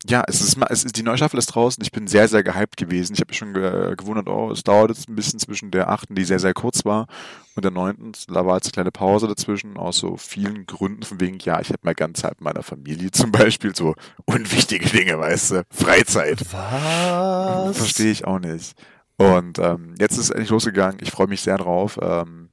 [0.09, 1.83] ja, es ist es ist, die neue Staffel ist draußen.
[1.83, 3.14] Ich bin sehr, sehr gehypt gewesen.
[3.14, 6.14] Ich habe mich schon ge gewundert, oh, es dauert jetzt ein bisschen zwischen der achten,
[6.14, 7.07] die sehr, sehr kurz war,
[7.55, 8.12] und der neunten.
[8.29, 11.69] Da war jetzt eine kleine Pause dazwischen, aus so vielen Gründen, von wegen, ja, ich
[11.69, 16.40] habe mal ganz mit meiner Familie zum Beispiel, so unwichtige Dinge, weißt du, Freizeit.
[16.53, 17.77] Was?
[17.77, 18.75] Verstehe ich auch nicht.
[19.16, 20.99] Und ähm, jetzt ist es endlich losgegangen.
[21.01, 21.99] Ich freue mich sehr drauf.
[22.03, 22.46] Ähm,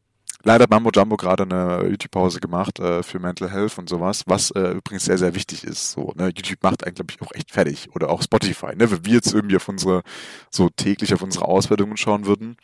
[0.44, 4.52] leider hat Mambo Jumbo gerade eine YouTube-Pause gemacht äh, für Mental Health und sowas, was
[4.52, 5.92] äh, übrigens sehr, sehr wichtig ist.
[5.92, 6.32] So, ne?
[6.36, 7.90] YouTube macht einen, glaube ich, auch echt fertig.
[7.96, 8.76] Oder auch Spotify.
[8.76, 8.92] Ne?
[8.92, 10.04] Wenn wir jetzt irgendwie auf unsere,
[10.50, 12.58] so täglich auf unsere Auswertungen schauen würden,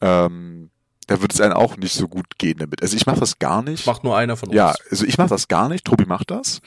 [0.00, 0.70] ähm,
[1.06, 2.82] da würde es einem auch nicht so gut gehen damit.
[2.82, 3.86] Also ich mache das gar nicht.
[3.86, 4.56] Macht nur einer von uns.
[4.56, 5.84] Ja, also ich mache das gar nicht.
[5.84, 6.60] Tobi macht das.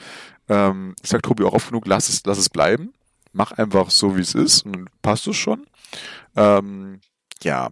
[0.48, 2.92] Ähm, ich sag Tobi auch oft genug, lass es, lass es bleiben.
[3.32, 5.66] Mach einfach so, wie es ist und dann passt es schon.
[6.36, 7.00] Ähm,
[7.42, 7.70] ja.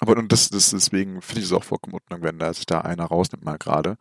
[0.00, 2.80] Aber und das, das deswegen finde ich es auch vollkommen Ordnung, wenn da sich da
[2.80, 3.96] einer rausnimmt mal gerade.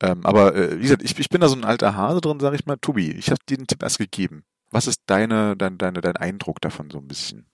[0.00, 2.56] Ähm, aber äh, wie gesagt, ich, ich bin da so ein alter Hase drin, sage
[2.56, 2.76] ich mal.
[2.76, 4.44] Tobi, ich habe dir den Tipp erst gegeben.
[4.70, 7.46] Was ist deine, dein, deine, dein Eindruck davon so ein bisschen?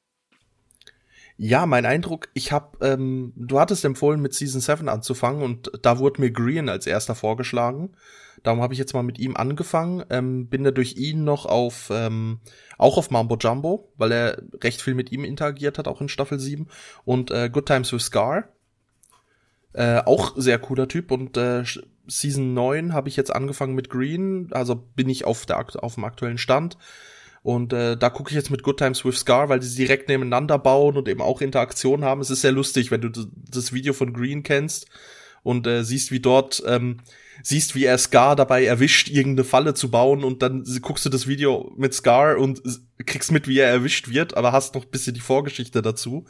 [1.36, 5.98] Ja, mein Eindruck, ich habe, ähm, du hattest empfohlen, mit Season 7 anzufangen und da
[5.98, 7.96] wurde mir Green als erster vorgeschlagen.
[8.44, 11.88] Darum habe ich jetzt mal mit ihm angefangen, ähm, bin da durch ihn noch auf,
[11.90, 12.40] ähm,
[12.76, 16.38] auch auf Mambo Jumbo, weil er recht viel mit ihm interagiert hat, auch in Staffel
[16.38, 16.68] 7
[17.04, 18.44] und äh, Good Times with Scar.
[19.72, 21.64] Äh, auch sehr cooler Typ und äh,
[22.06, 26.04] Season 9 habe ich jetzt angefangen mit Green, also bin ich auf, der, auf dem
[26.04, 26.76] aktuellen Stand.
[27.42, 30.58] Und äh, da gucke ich jetzt mit Good Times with Scar, weil die direkt nebeneinander
[30.58, 32.20] bauen und eben auch Interaktion haben.
[32.20, 34.86] Es ist sehr lustig, wenn du das Video von Green kennst
[35.42, 37.00] und äh, siehst, wie dort, ähm,
[37.42, 41.26] siehst, wie er Scar dabei erwischt, irgendeine Falle zu bauen und dann guckst du das
[41.26, 42.62] Video mit Scar und
[43.04, 46.26] kriegst mit, wie er erwischt wird, aber hast noch ein bisschen die Vorgeschichte dazu.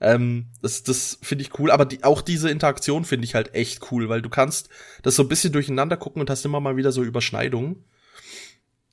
[0.00, 3.92] Ähm, das das finde ich cool, aber die, auch diese Interaktion finde ich halt echt
[3.92, 4.70] cool, weil du kannst
[5.02, 7.84] das so ein bisschen durcheinander gucken und hast immer mal wieder so Überschneidungen.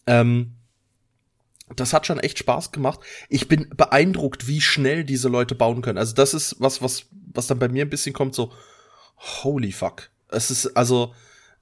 [0.05, 0.53] Ähm,
[1.75, 3.01] das hat schon echt Spaß gemacht.
[3.29, 5.97] Ich bin beeindruckt, wie schnell diese Leute bauen können.
[5.97, 8.53] Also das ist was, was, was dann bei mir ein bisschen kommt, so,
[9.17, 10.10] holy fuck.
[10.29, 11.13] Es ist, also,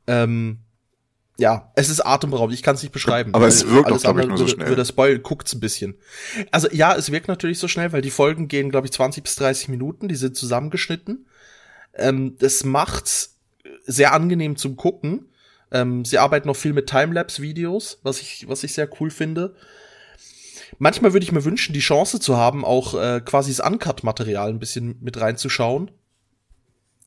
[0.08, 0.60] ähm,
[1.38, 2.54] ja, es ist atemberaubend.
[2.54, 3.34] Ich kann es nicht beschreiben.
[3.34, 4.70] Aber es wirkt auch, alles glaub ich, nur so schnell.
[4.70, 5.96] Würde Spoil guckt's ein bisschen.
[6.52, 9.36] Also ja, es wirkt natürlich so schnell, weil die Folgen gehen, glaube ich, 20 bis
[9.36, 10.08] 30 Minuten.
[10.08, 11.28] Die sind zusammengeschnitten.
[11.94, 13.38] Ähm, das macht's
[13.86, 15.30] sehr angenehm zum Gucken.
[15.72, 19.56] Ähm, sie arbeiten noch viel mit Timelapse-Videos, was ich, was ich sehr cool finde.
[20.78, 24.60] manchmal würde ich mir wünschen, die Chance zu haben, auch äh, quasi das Uncut-Material ein
[24.60, 25.92] bisschen mit reinzuschauen.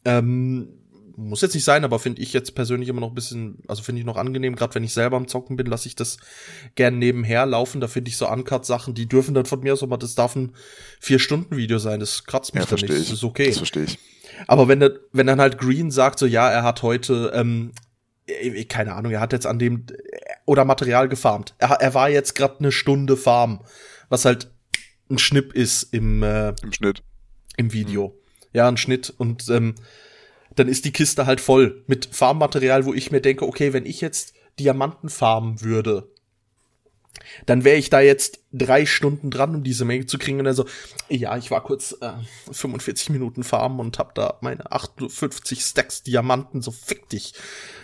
[0.05, 0.78] Ähm,
[1.19, 4.01] muss jetzt nicht sein, aber finde ich jetzt persönlich immer noch ein bisschen, also finde
[4.01, 6.19] ich noch angenehm, gerade wenn ich selber am Zocken bin, lasse ich das
[6.77, 7.81] gern nebenher laufen.
[7.81, 10.55] Da finde ich so Uncut-Sachen, die dürfen dann von mir aus, aber das darf ein
[11.01, 12.91] Vier-Stunden-Video sein, das kratzt mich ja, dann nicht.
[12.91, 13.09] Ich.
[13.09, 13.49] Das ist okay.
[13.49, 13.99] Das verstehe ich.
[14.47, 17.73] Aber wenn, wenn dann halt Green sagt, so ja, er hat heute, ähm,
[18.69, 19.87] keine Ahnung, er hat jetzt an dem
[20.47, 21.55] oder Material gefarmt.
[21.59, 23.61] Er, er war jetzt gerade eine Stunde Farm,
[24.09, 24.51] was halt
[25.11, 27.03] ein Schnipp ist im, äh, im Schnitt.
[27.57, 28.09] Im Video.
[28.09, 28.49] Mhm.
[28.53, 29.13] Ja, ein Schnitt.
[29.17, 29.75] Und ähm,
[30.59, 34.01] dann ist die Kiste halt voll mit Farmmaterial, wo ich mir denke, okay, wenn ich
[34.01, 36.09] jetzt Diamanten farmen würde,
[37.47, 40.41] dann wäre ich da jetzt drei Stunden dran, um diese Menge zu kriegen.
[40.41, 40.67] Und er so,
[41.09, 42.13] ja, ich war kurz äh,
[42.51, 47.35] 45 Minuten farmen und hab da meine 58 Stacks Diamanten, so fick dich.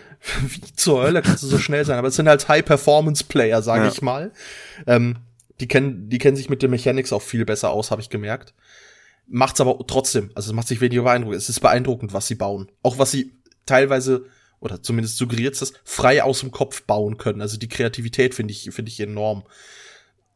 [0.41, 1.99] Wie zur Hölle kannst du so schnell sein?
[1.99, 3.91] Aber es sind halt High-Performance-Player, sage ja.
[3.91, 4.33] ich mal.
[4.87, 5.17] Ähm,
[5.61, 8.55] die kennen, die kennen sich mit den Mechanics auch viel besser aus, habe ich gemerkt.
[9.27, 11.39] Macht's aber trotzdem, also es macht sich weniger beeindruckend.
[11.39, 12.71] Es ist beeindruckend, was sie bauen.
[12.83, 13.33] Auch was sie
[13.67, 14.27] teilweise,
[14.61, 17.41] oder zumindest suggeriert es, frei aus dem Kopf bauen können.
[17.41, 19.45] Also die Kreativität finde ich, finde ich enorm.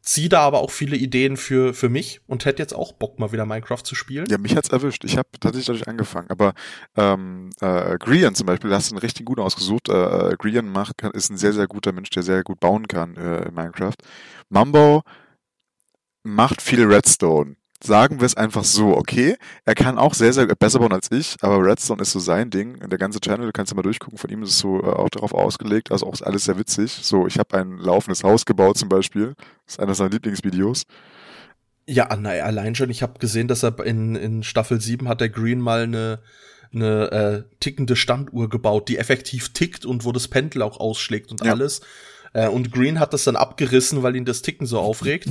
[0.01, 3.31] Zieh da aber auch viele Ideen für, für mich und hätte jetzt auch Bock, mal
[3.31, 4.25] wieder Minecraft zu spielen.
[4.29, 5.03] Ja, mich hat's erwischt.
[5.03, 6.31] Ich habe tatsächlich dadurch angefangen.
[6.31, 6.53] Aber
[6.95, 9.89] ähm, äh, Grian zum Beispiel, da hast du einen richtig gut ausgesucht.
[9.89, 13.49] Äh, Grian macht, ist ein sehr, sehr guter Mensch, der sehr gut bauen kann äh,
[13.49, 13.95] in Minecraft.
[14.47, 15.03] Mambo
[16.23, 20.79] macht viel Redstone sagen wir es einfach so, okay, er kann auch sehr, sehr besser
[20.79, 22.79] bauen als ich, aber Redstone ist so sein Ding.
[22.89, 25.09] Der ganze Channel, du kannst ja mal durchgucken, von ihm ist es so äh, auch
[25.09, 26.91] darauf ausgelegt, also auch alles sehr witzig.
[27.01, 29.33] So, ich habe ein laufendes Haus gebaut zum Beispiel.
[29.65, 30.83] Das ist einer seiner Lieblingsvideos.
[31.87, 35.29] Ja, na, allein schon, ich habe gesehen, dass er in, in Staffel 7 hat der
[35.29, 36.19] Green mal eine
[36.73, 41.43] eine äh, tickende Standuhr gebaut, die effektiv tickt und wo das Pendel auch ausschlägt und
[41.43, 41.51] ja.
[41.51, 41.81] alles.
[42.33, 45.29] Äh, und Green hat das dann abgerissen, weil ihn das Ticken so aufregt.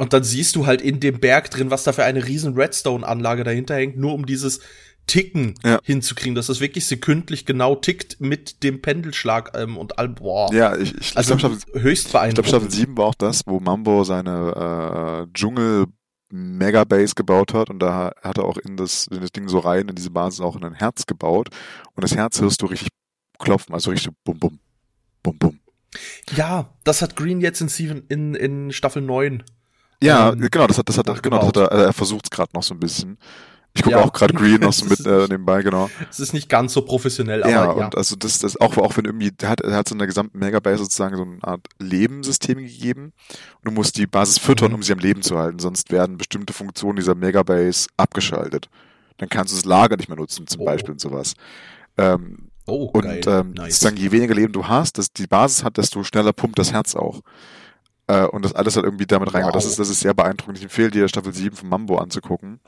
[0.00, 3.44] Und dann siehst du halt in dem Berg drin, was da für eine riesen Redstone-Anlage
[3.44, 4.60] dahinter hängt, nur um dieses
[5.06, 5.78] Ticken ja.
[5.84, 10.50] hinzukriegen, dass das wirklich sekündlich genau tickt mit dem Pendelschlag ähm, und all, boah.
[10.54, 12.46] Ja, ich, ich, also ich glaub, Staffel, höchst beeindruckend.
[12.46, 15.84] Ich glaube, Staffel 7 war auch das, wo Mambo seine äh, Dschungel
[16.30, 19.86] Megabase gebaut hat und da hat er auch in das, in das Ding so rein,
[19.86, 21.50] in diese Basis auch in ein Herz gebaut
[21.94, 22.88] und das Herz hörst du richtig
[23.38, 24.60] klopfen, also richtig bum bum,
[25.22, 25.60] bum bum.
[26.34, 29.42] Ja, das hat Green jetzt in, Steven, in, in Staffel 9
[30.02, 32.50] ja, ähm, genau, das hat, das hat, genau, das hat er, er versucht es gerade
[32.54, 33.18] noch so ein bisschen.
[33.72, 34.02] Ich gucke ja.
[34.02, 35.88] auch gerade Green noch so mit äh, nebenbei, genau.
[36.10, 37.64] Es ist nicht ganz so professionell, aber ja.
[37.64, 37.70] ja.
[37.86, 40.08] und also das, das auch, auch wenn irgendwie, der hat, er hat so in der
[40.08, 43.12] gesamten Megabase sozusagen so eine Art Lebenssystem gegeben.
[43.58, 44.76] Und du musst die Basis füttern, mhm.
[44.76, 48.68] um sie am Leben zu halten, sonst werden bestimmte Funktionen dieser Megabase abgeschaltet.
[49.18, 50.64] Dann kannst du das Lager nicht mehr nutzen, zum oh.
[50.64, 51.34] Beispiel und sowas.
[51.96, 53.20] Ähm, oh, und geil.
[53.26, 53.74] ähm, nice.
[53.74, 56.96] sozusagen je weniger Leben du hast, dass die Basis hat, desto schneller pumpt das Herz
[56.96, 57.20] auch.
[58.10, 59.48] Äh, und das alles halt irgendwie damit reingeht.
[59.48, 59.54] Wow.
[59.54, 60.58] Das ist, das ist sehr beeindruckend.
[60.58, 62.58] Ich empfehle dir Staffel 7 von Mambo anzugucken.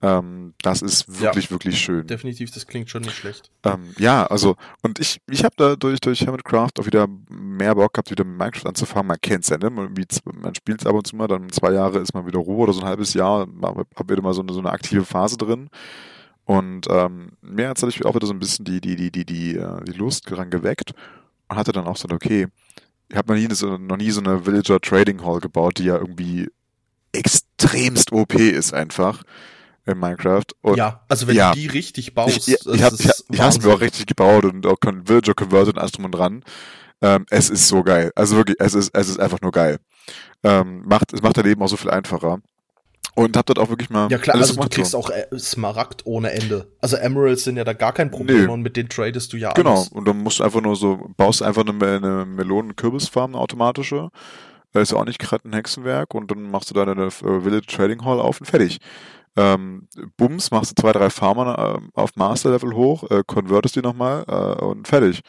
[0.00, 2.06] Ähm, das ist wirklich, ja, wirklich schön.
[2.06, 3.50] Definitiv, das klingt schon nicht schlecht.
[3.64, 7.94] Ähm, ja, also, und ich, ich habe da durch, durch Hermitcraft auch wieder mehr Bock
[7.94, 9.08] gehabt, wieder mit Minecraft anzufangen.
[9.08, 9.70] Man kennt's ja, ne?
[9.70, 9.92] Man,
[10.34, 12.72] man spielt es ab und zu mal, dann zwei Jahre ist man wieder Ruhe oder
[12.72, 15.68] so ein halbes Jahr, hab wieder mal so eine, so eine aktive Phase drin.
[16.44, 19.56] Und ähm, mir hat es auch wieder so ein bisschen die, die, die, die, die,
[19.56, 20.92] äh, die Lust dran geweckt
[21.48, 22.46] und hatte dann auch so, okay,
[23.08, 25.96] ich habe noch nie, so, noch nie so eine Villager Trading Hall gebaut, die ja
[25.96, 26.48] irgendwie
[27.12, 29.22] extremst OP ist einfach
[29.86, 30.46] in Minecraft.
[30.62, 32.48] Und ja, also wenn ja, du die richtig baust.
[32.48, 35.92] Ich, ich, hab, ich, ich mir auch richtig gebaut und auch Villager Converted und alles
[35.92, 36.44] drum und dran.
[37.02, 38.10] Ähm, es ist so geil.
[38.16, 39.78] Also wirklich, es ist, es ist einfach nur geil.
[40.42, 42.40] Ähm, macht, es macht dein Leben auch so viel einfacher.
[43.16, 44.10] Und hab dort auch wirklich mal.
[44.10, 44.98] Ja klar, also du kriegst so.
[44.98, 46.66] auch äh, Smaragd ohne Ende.
[46.82, 48.52] Also Emeralds sind ja da gar kein Problem nee.
[48.52, 49.70] und mit denen tradest du ja genau.
[49.76, 49.88] alles.
[49.88, 54.10] Genau, und dann musst du einfach nur so, baust einfach eine, eine Melonen-Kürbisfarm, eine automatische.
[54.72, 57.10] Da ist ja auch nicht gerade ein Hexenwerk und dann machst du da eine äh,
[57.10, 58.80] Village Trading Hall auf und fertig.
[59.34, 64.24] Ähm, Bums, machst du zwei, drei Farmer äh, auf Master-Level hoch, äh, convertest die nochmal
[64.28, 65.22] äh, und fertig.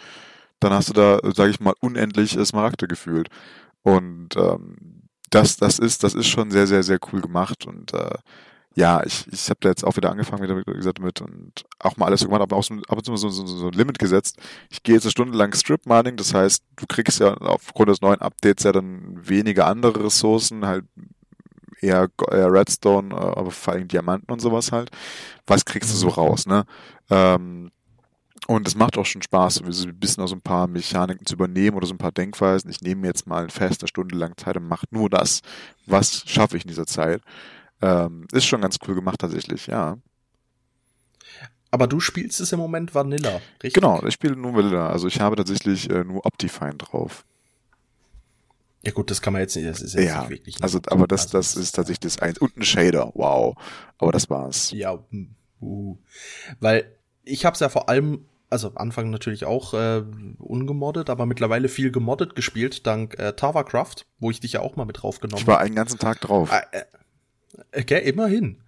[0.60, 3.30] Dann hast du da, sag ich mal, unendlich Smaragde gefühlt.
[3.84, 4.96] Und ähm,
[5.29, 8.17] das, das ist, das ist schon sehr, sehr, sehr cool gemacht und äh,
[8.75, 11.97] ja, ich, ich habe da jetzt auch wieder angefangen, wieder wie gesagt, mit und auch
[11.97, 13.97] mal alles so gemacht, aber auch so, ab und zu so, so, so ein Limit
[13.97, 14.38] gesetzt.
[14.69, 18.01] Ich gehe jetzt eine Stunde lang Strip Mining, das heißt, du kriegst ja aufgrund des
[18.01, 20.86] neuen Updates ja dann weniger andere Ressourcen, halt
[21.82, 24.91] eher, eher Redstone, äh, aber vor allem Diamanten und sowas halt.
[25.47, 26.13] Was kriegst du so mhm.
[26.13, 26.65] raus, ne?
[27.09, 27.71] Ähm,
[28.48, 31.76] und es macht auch schon Spaß, ein bisschen auch so ein paar Mechaniken zu übernehmen
[31.78, 32.70] oder so ein paar Denkweisen.
[32.70, 35.41] Ich nehme mir jetzt mal eine feste Stunde lang Zeit und mache nur das.
[35.86, 37.22] Was schaffe ich in dieser Zeit?
[37.82, 39.98] Ähm, ist schon ganz cool gemacht tatsächlich, ja.
[41.70, 43.74] Aber du spielst es im Moment Vanilla, richtig?
[43.74, 44.89] Genau, ich spiele nur Vanilla.
[44.89, 47.26] Also ich habe tatsächlich äh, nur Optifine drauf.
[48.84, 50.64] Ja gut, das kann man jetzt nicht, das ist jetzt Ja, nicht wirklich.
[50.64, 50.91] also, gut.
[50.91, 52.38] aber das, Also, das ist tatsächlich das eins.
[52.38, 53.56] Und ein Shader, wow.
[53.98, 54.72] Aber das war's.
[54.72, 55.98] Ja, hm, uh.
[56.62, 56.95] weil
[57.26, 60.04] ich habe es ja vor allem, also am Anfang natürlich auch äh,
[60.39, 64.86] ungemoddet, aber mittlerweile viel gemoddet gespielt, dank äh, Tavarcraft, wo ich dich ja auch mal
[64.86, 66.52] mit draufgenommen Ich war einen ganzen Tag drauf.
[66.52, 68.62] Äh, äh, okay, immerhin.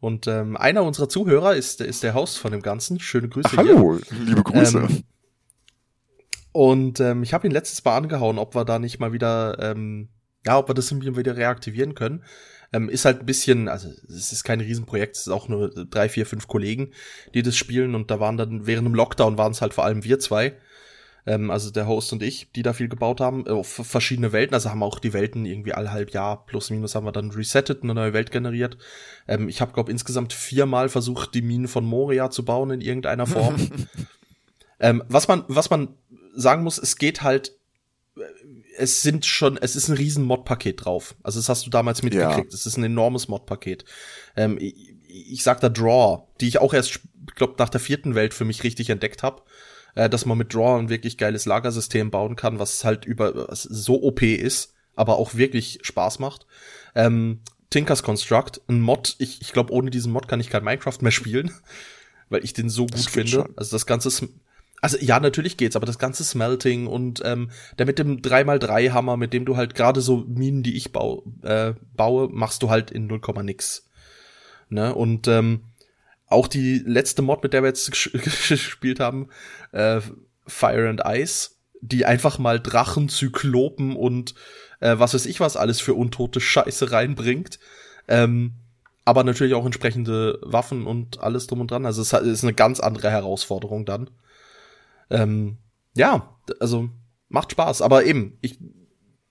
[0.00, 3.00] Und ähm, einer unserer Zuhörer ist, ist der Host von dem Ganzen.
[3.00, 4.78] Schöne Grüße Ach, hallo, liebe Grüße.
[4.78, 5.04] Ähm,
[6.52, 10.08] Und ähm, ich habe ihn letztes Mal angehauen, ob wir da nicht mal wieder, ähm,
[10.46, 12.24] ja, ob wir das irgendwie wieder reaktivieren können.
[12.72, 16.08] Ähm, ist halt ein bisschen, also es ist kein Riesenprojekt, es ist auch nur drei,
[16.08, 16.90] vier, fünf Kollegen,
[17.34, 20.04] die das spielen und da waren dann während dem Lockdown waren es halt vor allem
[20.04, 20.54] wir zwei,
[21.26, 24.70] ähm, also der Host und ich, die da viel gebaut haben, auf verschiedene Welten, also
[24.70, 27.94] haben auch die Welten irgendwie alle halb Jahr plus minus haben wir dann resettet, eine
[27.94, 28.78] neue Welt generiert.
[29.26, 33.26] Ähm, ich habe glaube insgesamt viermal versucht, die Minen von Moria zu bauen in irgendeiner
[33.26, 33.56] Form.
[34.80, 35.88] ähm, was man, was man
[36.34, 37.52] sagen muss, es geht halt,
[38.16, 38.20] äh,
[38.78, 41.14] es sind schon, es ist ein riesen Mod-Paket drauf.
[41.22, 42.52] Also das hast du damals mitgekriegt.
[42.54, 43.84] Es ist ein enormes Mod-Paket.
[44.36, 47.00] Ähm, ich, ich sag da Draw, die ich auch erst,
[47.34, 49.42] glaube nach der vierten Welt für mich richtig entdeckt habe,
[49.94, 53.62] äh, dass man mit Draw ein wirklich geiles Lagersystem bauen kann, was halt über was
[53.62, 56.46] so OP ist, aber auch wirklich Spaß macht.
[56.94, 60.98] Ähm, Tinkers Construct, ein Mod, ich, ich glaube, ohne diesen Mod kann ich kein Minecraft
[61.00, 61.50] mehr spielen,
[62.28, 63.30] weil ich den so gut finde.
[63.30, 63.54] schon.
[63.56, 64.30] Also das ganze Sm-
[64.82, 69.16] also ja, natürlich geht's, aber das ganze Smelting und ähm, der mit dem 3x3 Hammer,
[69.16, 72.90] mit dem du halt gerade so Minen, die ich bau, äh, baue, machst du halt
[72.90, 73.88] in 0, nix.
[74.68, 74.94] Ne?
[74.94, 75.62] Und ähm,
[76.28, 78.10] auch die letzte Mod, mit der wir jetzt ges-
[78.48, 79.28] gespielt haben,
[79.72, 80.00] äh,
[80.46, 81.50] Fire and Ice,
[81.80, 84.34] die einfach mal Drachen, Zyklopen und
[84.80, 87.58] äh, was weiß ich was alles für untote Scheiße reinbringt.
[88.08, 88.52] Ähm,
[89.04, 91.86] aber natürlich auch entsprechende Waffen und alles drum und dran.
[91.86, 94.10] Also es ist eine ganz andere Herausforderung dann.
[95.10, 95.58] Ähm,
[95.94, 96.88] ja, also
[97.28, 97.82] macht Spaß.
[97.82, 98.58] Aber eben, ich,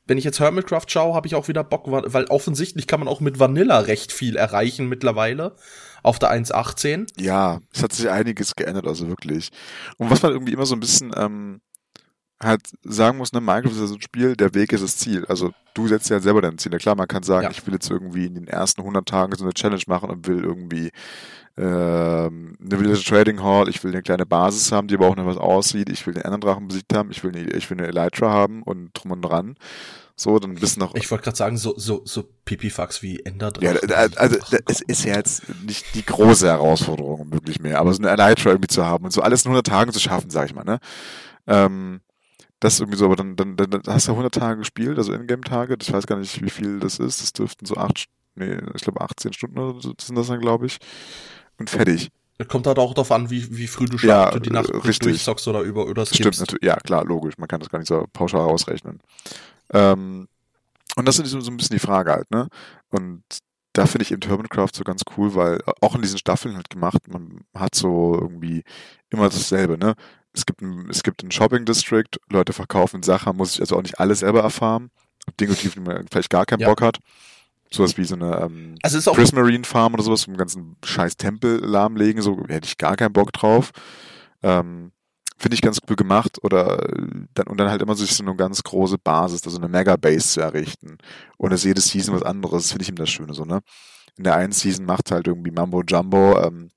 [0.06, 3.22] wenn ich jetzt Hermitcraft schaue, habe ich auch wieder Bock, weil offensichtlich kann man auch
[3.22, 5.56] mit Vanilla recht viel erreichen mittlerweile.
[6.04, 7.20] Auf der 1.18.
[7.20, 9.50] Ja, es hat sich einiges geändert, also wirklich.
[9.98, 11.62] Und was man irgendwie immer so ein bisschen ähm,
[12.40, 15.26] halt sagen muss, ne, Minecraft ist ja so ein Spiel, der Weg ist das Ziel.
[15.26, 16.72] Also du setzt ja selber dein Ziel.
[16.72, 17.50] Ja, klar, man kann sagen, Ja.
[17.50, 20.44] ich will jetzt irgendwie in den ersten 100 Tagen so eine Challenge machen und will
[20.44, 20.92] irgendwie
[21.58, 25.26] ähm, eine Village Trading Hall, ich will eine kleine Basis haben, die aber auch noch
[25.26, 27.88] was aussieht, ich will den anderen Drachen besiegt haben, ich will eine, ich will eine
[27.88, 29.56] Elytra haben und drum und dran.
[30.18, 33.68] So, dann bist du noch Ich wollte gerade sagen, so, so, so Pipifax wie Enderdrachen.
[33.68, 37.94] ja, da- da- also es ist ja jetzt nicht die große Herausforderung wirklich mehr, aber
[37.94, 40.46] so eine Elytra irgendwie zu haben und so alles in 100 Tagen zu schaffen, sag
[40.48, 40.80] ich mal, ne?
[41.48, 42.02] Ähm,
[42.62, 45.76] das ist irgendwie so, aber dann, dann, dann, hast du 100 Tage gespielt, also Ingame-Tage,
[45.82, 49.02] ich weiß gar nicht, wie viel das ist, das dürften so acht, nee, ich glaube
[49.02, 50.78] 18 Stunden oder so sind das dann, glaube ich,
[51.60, 52.12] und fertig.
[52.50, 54.78] Kommt halt auch darauf an, wie, wie früh du Ja, schlafst, du die Nacht äh,
[54.78, 55.00] richtig.
[55.04, 56.40] durchzockst oder über, oder Stimmt skippst.
[56.40, 59.00] natürlich, ja klar, logisch, man kann das gar nicht so pauschal ausrechnen.
[59.72, 60.28] Ähm,
[60.96, 62.50] und das ist so ein bisschen die Frage halt, ne?
[62.92, 63.24] Und
[63.74, 67.08] da finde ich eben Turboncraft so ganz cool, weil auch in diesen Staffeln halt gemacht,
[67.10, 68.64] man hat so irgendwie
[69.10, 69.96] immer dasselbe, ne?
[70.34, 73.84] Es gibt ein, es gibt einen Shopping District, Leute verkaufen Sachen, muss sich also auch
[73.84, 74.92] nicht alles selber erfahren.
[75.40, 76.70] Dinge, die man vielleicht gar keinen Ja.
[76.70, 77.00] Bock hat.
[77.76, 80.76] Sowas wie so eine ähm, Also es ist auch, Prismarine Farm oder sowas, um ganzen
[80.84, 83.72] scheiß Tempel lahmlegen, so hätte ich gar keinen Bock drauf.
[84.44, 84.92] Ähm,
[85.38, 86.88] Finde ich ganz cool gemacht oder
[87.34, 90.42] dann und dann halt immer sich so eine ganz große Basis, also eine Mega-Base zu
[90.42, 90.98] errichten.
[91.38, 93.60] Und es ist jede Season was anderes, finde ich eben das Schöne so, ne?
[94.18, 96.70] In der einen Season macht halt irgendwie Mambo Jumbo ähm,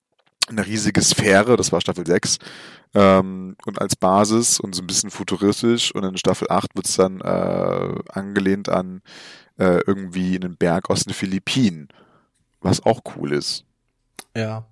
[0.48, 2.38] eine riesige Sphäre, das war Staffel 6,
[2.94, 7.20] ähm, und als Basis und so ein bisschen futuristisch und in Staffel 8 wird's dann
[7.20, 9.02] äh, angelehnt an
[9.58, 11.88] äh, irgendwie einen Berg aus den Philippinen,
[12.60, 13.64] was auch cool ist.
[14.36, 14.66] ja.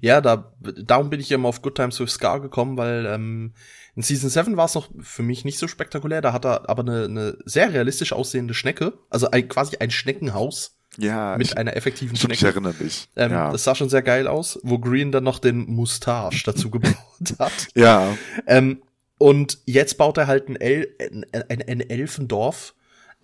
[0.00, 3.52] Ja, da, darum bin ich immer auf Good Times with Scar gekommen, weil ähm,
[3.96, 6.20] in Season 7 war es noch für mich nicht so spektakulär.
[6.22, 10.76] Da hat er aber eine, eine sehr realistisch aussehende Schnecke, also ein, quasi ein Schneckenhaus
[10.98, 12.54] Ja, mit ich, einer effektiven stimmt, ich Schnecke.
[12.60, 13.08] erinnere mich.
[13.16, 13.50] Ähm, ja.
[13.50, 16.94] Das sah schon sehr geil aus, wo Green dann noch den Mustache dazu gebaut
[17.40, 17.66] hat.
[17.74, 18.16] ja,
[18.46, 18.82] Ähm,
[19.18, 22.75] und jetzt baut er halt ein, El ein, ein, ein Elfendorf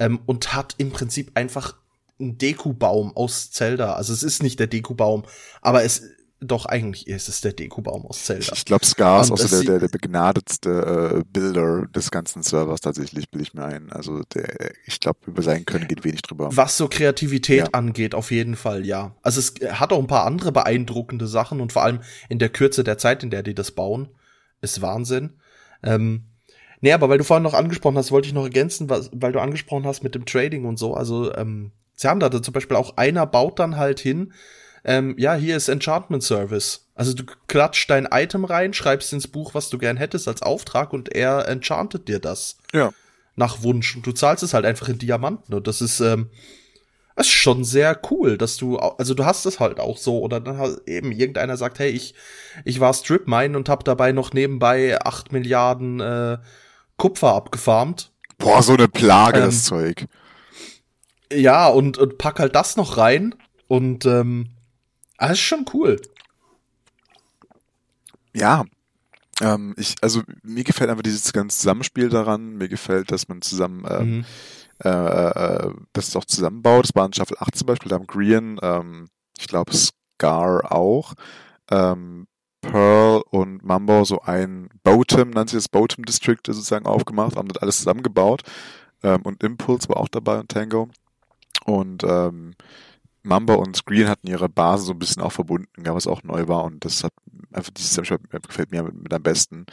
[0.03, 1.77] ähm, und hat im Prinzip einfach
[2.19, 3.95] einen Dekubaum aus Zelda.
[3.95, 5.25] Also es ist nicht der Dekubaum,
[5.61, 6.03] aber es
[6.45, 8.53] doch eigentlich ist es der Dekubaum aus Zelda.
[8.53, 12.43] ich glaube, Scar ist auch so das der, der, der begnadetste äh, Builder des ganzen
[12.43, 13.93] Servers tatsächlich, will ich mir ein.
[13.93, 16.49] Also der, ich glaube, über sein Können geht wenig drüber.
[16.51, 17.69] Was so Kreativität Ja.
[17.71, 19.15] angeht, auf jeden Fall, ja.
[19.23, 22.83] Also es hat auch ein paar andere beeindruckende Sachen und vor allem in der Kürze
[22.83, 24.09] der Zeit, in der die das bauen,
[24.61, 25.35] ist Wahnsinn.
[25.85, 26.25] Ähm,
[26.83, 29.41] nee, aber weil du vorhin noch angesprochen hast, wollte ich noch ergänzen, was, weil du
[29.41, 30.93] angesprochen hast mit dem Trading und so.
[30.93, 34.35] Also, ähm, sie haben da zum Beispiel auch einer baut dann halt hin,
[34.85, 36.89] ähm, ja, hier ist Enchantment Service.
[36.95, 40.93] Also du klatscht dein Item rein, schreibst ins Buch, was du gern hättest als Auftrag
[40.93, 42.59] und er enchantet dir das.
[42.75, 42.93] Ja.
[43.35, 46.29] nach Wunsch und du zahlst es halt einfach in Diamanten und das ist, ähm,
[47.17, 50.41] das ist schon sehr cool, dass du, also du hast es halt auch so oder
[50.41, 52.15] dann halt eben irgendeiner sagt, hey, ich,
[52.65, 56.39] ich war Strip Mine und hab dabei noch nebenbei acht Milliarden äh,
[57.03, 58.13] Kupfer abgefarmt.
[58.39, 60.07] Boah, so eine Plage, ähm, das Zeug.
[61.33, 63.35] Ja, und, und pack halt das noch rein
[63.67, 64.51] und ähm,
[65.19, 66.01] das ist schon cool.
[68.33, 68.63] Ja,
[69.41, 72.55] ähm, ich, also mir gefällt einfach dieses ganze Zusammenspiel daran.
[72.57, 74.25] Mir gefällt, dass man zusammen, ähm, mhm.
[74.85, 76.85] äh, äh, dass es auch zusammenbaut.
[76.85, 81.15] Das war in Staffel 8 zum Beispiel, da haben Green, ähm, ich glaube Scar auch,
[81.69, 82.29] ähm,
[82.63, 87.61] Pearl und Mambo so ein Boatem, nennt sich das Boatem District sozusagen aufgemacht, haben das
[87.61, 88.43] alles zusammengebaut.
[89.03, 90.89] Ähm, und Impulse war auch dabei und Tango.
[91.65, 92.55] Und ähm,
[93.23, 96.65] Mamba und Green hatten ihre Basen so ein bisschen auch verbunden, was auch neu war
[96.65, 97.13] und das hat
[97.53, 99.67] einfach dieses gefällt mir mit, mit am besten.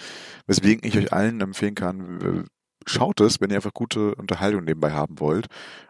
[0.45, 2.45] Weswegen ich euch allen empfehlen kann,
[2.85, 5.47] schaut es, wenn ihr einfach gute Unterhaltung nebenbei haben wollt.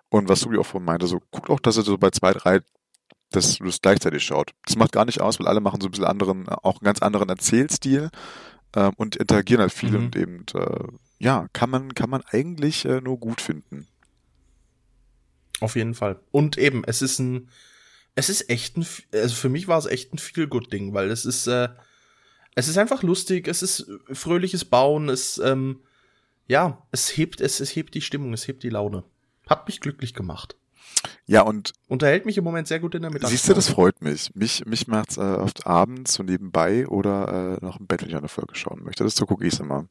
[0.09, 2.61] Und was Sugi auch von meinte, so guckt auch, dass ihr so bei zwei, drei
[3.31, 4.53] das, das gleichzeitig schaut.
[4.65, 7.01] Das macht gar nicht aus, weil alle machen so ein bisschen anderen, auch einen ganz
[7.01, 8.09] anderen Erzählstil
[8.75, 10.05] ähm, und interagieren halt viel mhm.
[10.05, 10.87] und eben, äh,
[11.19, 13.87] ja, kann man, kann man eigentlich äh, nur gut finden.
[15.59, 16.19] Auf jeden Fall.
[16.31, 17.49] Und eben, es ist ein,
[18.15, 21.47] es ist echt ein, also für mich war es echt ein Feel-Good-Ding, weil es ist,
[21.47, 21.69] äh,
[22.55, 25.81] es ist einfach lustig, es ist fröhliches Bauen, es, ähm,
[26.47, 29.03] ja, es hebt, es, es hebt die Stimmung, es hebt die Laune.
[29.47, 30.55] Hat mich glücklich gemacht.
[31.25, 33.35] Ja, und unterhält mich im Moment sehr gut in der Mittagspause.
[33.35, 34.31] Siehst du, das freut mich.
[34.35, 38.15] Mich, mich macht's äh, oft abends so nebenbei oder äh, noch im Bett, wenn ich
[38.15, 39.03] eine Folge schauen möchte.
[39.03, 39.85] Das so gucke ich immer.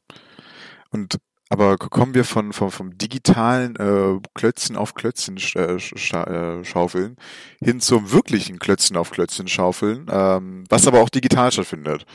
[0.91, 1.19] Und
[1.51, 6.23] aber kommen wir von, von vom digitalen äh, Klötzchen auf Klötzchen äh, scha
[6.59, 7.15] äh, schaufeln
[7.59, 12.05] hin zum wirklichen Klötzchen auf Klötzchen schaufeln, ähm, was aber auch digital stattfindet.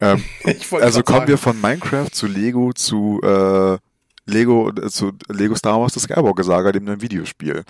[0.00, 0.24] Ähm,
[0.72, 1.28] also kommen sagen.
[1.28, 3.78] wir von Minecraft zu Lego zu äh,
[4.26, 7.62] Lego äh, zu Lego Star Wars das Skywalker Saga, dem neuen Videospiel.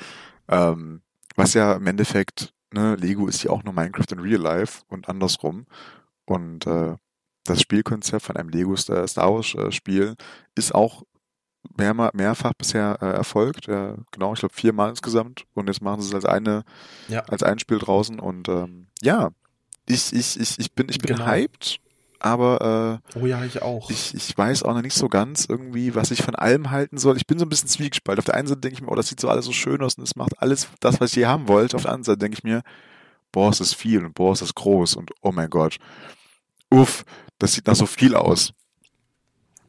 [0.49, 1.03] Ähm,
[1.35, 5.09] was ja im Endeffekt, ne, Lego ist ja auch nur Minecraft in Real Life und
[5.09, 5.67] andersrum.
[6.25, 6.97] Und äh,
[7.45, 10.15] das Spielkonzept von einem Lego Star Wars äh, Spiel
[10.55, 11.03] ist auch
[11.77, 13.67] mehr, mehrfach bisher äh, erfolgt.
[13.67, 15.45] Ja, genau, ich glaube viermal insgesamt.
[15.55, 16.65] Und jetzt machen sie es als eine,
[17.09, 17.21] ja.
[17.25, 18.19] als ein Spiel draußen.
[18.19, 19.31] Und ähm, ja,
[19.87, 21.27] ich, ich, ich, ich bin, ich bin genau.
[21.27, 21.79] hyped,
[22.19, 23.91] aber äh, oh ja, ich auch.
[23.91, 27.17] Ich, ich weiß auch noch nicht so ganz irgendwie, was ich von allem halten soll.
[27.17, 28.21] Ich bin so ein bisschen zwiegespalten.
[28.21, 29.95] Auf der einen Seite denke ich mir, oh, das sieht so alles so schön aus
[29.95, 31.77] und es macht alles das, was ich hier haben wollte.
[31.77, 32.63] Auf der anderen Seite denke ich mir,
[33.33, 35.77] boah, es ist viel und boah, es ist groß und oh mein Gott.
[36.71, 37.05] Uff,
[37.39, 38.53] das sieht nach so viel aus.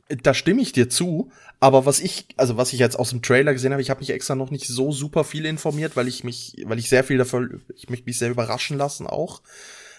[0.09, 3.51] Da stimme ich dir zu, aber was ich, also was ich jetzt aus dem Trailer
[3.51, 6.55] gesehen habe, ich habe mich extra noch nicht so super viel informiert, weil ich mich,
[6.65, 9.41] weil ich sehr viel dafür, ich möchte mich sehr überraschen lassen auch.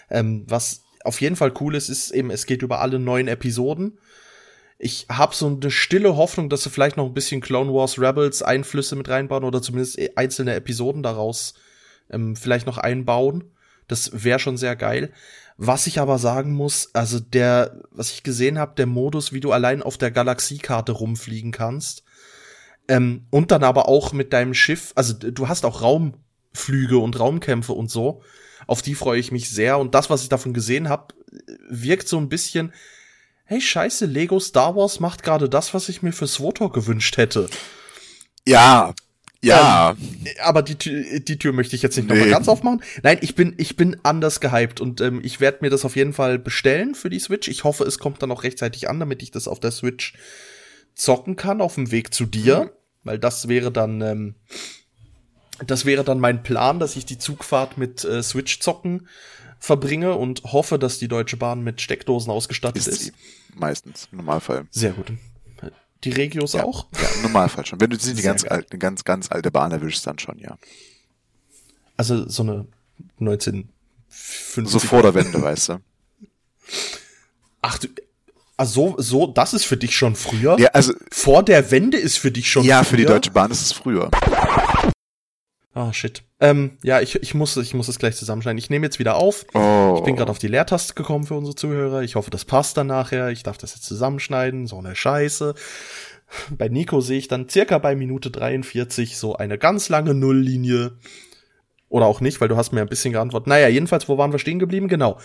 [0.09, 3.97] Ähm, was auf jeden Fall cool ist, ist eben, es geht über alle neun Episoden.
[4.77, 8.41] Ich habe so eine stille Hoffnung, dass sie vielleicht noch ein bisschen Clone Wars Rebels
[8.41, 11.53] Einflüsse mit reinbauen oder zumindest einzelne Episoden daraus
[12.09, 13.51] ähm, vielleicht noch einbauen.
[13.87, 15.11] Das wäre schon sehr geil.
[15.57, 19.51] Was ich aber sagen muss, also der, was ich gesehen habe, der Modus, wie du
[19.51, 22.03] allein auf der Galaxiekarte rumfliegen kannst,
[22.87, 27.73] ähm, und dann aber auch mit deinem Schiff, also du hast auch Raumflüge und Raumkämpfe
[27.73, 28.21] und so.
[28.69, 29.79] Auf die freue ich mich sehr.
[29.79, 31.15] Und das, was ich davon gesehen habe,
[31.67, 32.71] wirkt so ein bisschen,
[33.45, 37.49] hey scheiße, Lego Star Wars macht gerade das, was ich mir für SWOTOR gewünscht hätte.
[38.47, 38.93] Ja,
[39.41, 39.95] ja.
[39.99, 40.75] Ähm, aber die,
[41.19, 42.13] die Tür möchte ich jetzt nicht nee.
[42.13, 42.83] nochmal ganz aufmachen.
[43.01, 46.13] Nein, ich bin, ich bin anders gehypt und ähm, ich werde mir das auf jeden
[46.13, 47.47] Fall bestellen für die Switch.
[47.47, 50.13] Ich hoffe, es kommt dann auch rechtzeitig an, damit ich das auf der Switch
[50.93, 52.65] zocken kann auf dem Weg zu dir.
[52.65, 52.69] Mhm.
[53.03, 54.35] Weil das wäre dann, ähm,
[55.65, 59.07] das wäre dann mein Plan, dass ich die Zugfahrt mit äh, Switch zocken
[59.59, 63.01] verbringe und hoffe, dass die Deutsche Bahn mit Steckdosen ausgestattet ist.
[63.01, 63.13] ist.
[63.55, 64.67] Meistens, im Normalfall.
[64.71, 65.11] Sehr gut.
[66.05, 66.87] Die Regios ja, auch?
[66.93, 67.81] Ja, im Normalfall schon.
[67.81, 70.57] Wenn du die ganz alte, ganz, ganz alte Bahn erwischst, dann schon, ja.
[71.97, 72.67] Also so eine
[73.19, 73.69] 1950.
[74.65, 75.81] So vor der Wende, weißt du.
[77.61, 77.89] Ach du,
[78.55, 80.57] also so, so, das ist für dich schon früher?
[80.57, 80.93] Ja, also.
[81.11, 82.83] Vor der Wende ist für dich schon ja, früher?
[82.83, 84.09] Ja, für die Deutsche Bahn ist es früher.
[85.79, 86.23] Ah, oh, shit.
[86.41, 88.57] Ähm, ja, ich, ich, muss, ich muss es gleich zusammenschneiden.
[88.57, 89.45] Ich nehme jetzt wieder auf.
[89.53, 89.95] Oh.
[89.97, 92.01] Ich bin gerade auf die Leertaste gekommen für unsere Zuhörer.
[92.01, 93.29] Ich hoffe, das passt dann nachher.
[93.29, 94.67] Ich darf das jetzt zusammenschneiden.
[94.67, 95.55] So eine Scheiße.
[96.49, 100.97] Bei Nico sehe ich dann circa bei Minute 43 so eine ganz lange Nulllinie.
[101.87, 103.47] Oder auch nicht, weil du hast mir ein bisschen geantwortet.
[103.47, 104.89] Naja, jedenfalls, wo waren wir stehen geblieben?
[104.89, 105.17] Genau.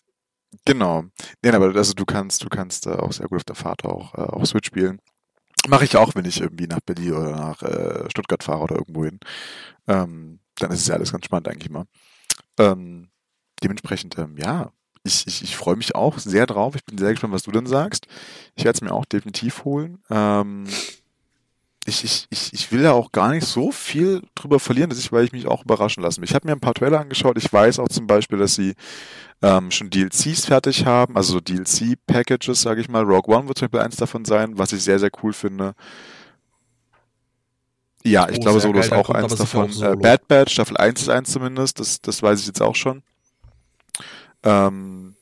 [0.65, 1.03] Genau.
[1.43, 4.15] Nee, aber also du kannst, du kannst äh, auch sehr gut auf der Fahrt auch,
[4.15, 5.01] äh, auch Switch spielen.
[5.67, 9.05] Mache ich auch, wenn ich irgendwie nach Berlin oder nach äh, Stuttgart fahre oder irgendwo
[9.05, 9.19] hin.
[9.89, 11.87] Ähm, dann ist es ja alles ganz spannend eigentlich mal.
[12.59, 13.09] Ähm,
[13.63, 16.75] dementsprechend, ähm, ja, ich, ich, ich freue mich auch sehr drauf.
[16.77, 18.07] Ich bin sehr gespannt, was du dann sagst.
[18.57, 20.03] Ich werde es mir auch definitiv holen.
[20.11, 20.67] Ähm,
[21.87, 25.13] ich, ich, ich, ich will ja auch gar nicht so viel drüber verlieren, dass ich,
[25.13, 26.23] weil ich mich auch überraschen lassen.
[26.23, 27.37] Ich habe mir ein paar Trailer angeschaut.
[27.37, 28.75] Ich weiß auch zum Beispiel, dass sie
[29.43, 33.03] ähm, schon DLCs fertig haben, also DLC-Packages, sage ich mal.
[33.03, 35.75] Rogue One wird zum Beispiel eins davon sein, was ich sehr, sehr cool finde.
[38.07, 39.71] Ja, ich oh, glaube, Solo geil, ist auch eins davon.
[39.71, 42.75] Auch äh, Bad Bad, Staffel 1 ist eins zumindest, das, das weiß ich jetzt auch
[42.75, 43.03] schon.
[44.43, 45.17] Ähm,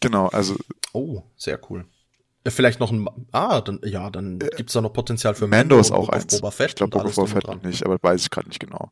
[0.00, 0.56] genau, also.
[0.92, 1.84] Oh, sehr cool.
[2.44, 5.76] Vielleicht noch ein, ah, dann, ja, dann äh, gibt's da noch Potenzial für Mando.
[5.76, 6.36] Mando ist auch eins.
[6.36, 8.90] Boba Fett ich glaube, Boba, Fett noch nicht, aber weiß ich gerade nicht genau.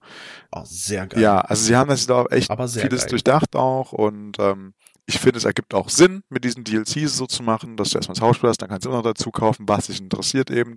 [0.53, 1.20] Ah, sehr geil.
[1.20, 3.11] Ja, also sie haben das da echt vieles geil.
[3.11, 4.74] durchdacht auch und ähm,
[5.07, 8.14] ich finde, es ergibt auch Sinn, mit diesen DLCs so zu machen, dass du erstmal
[8.14, 10.76] das Hausspiel hast, dann kannst du immer noch dazu kaufen, was dich interessiert eben.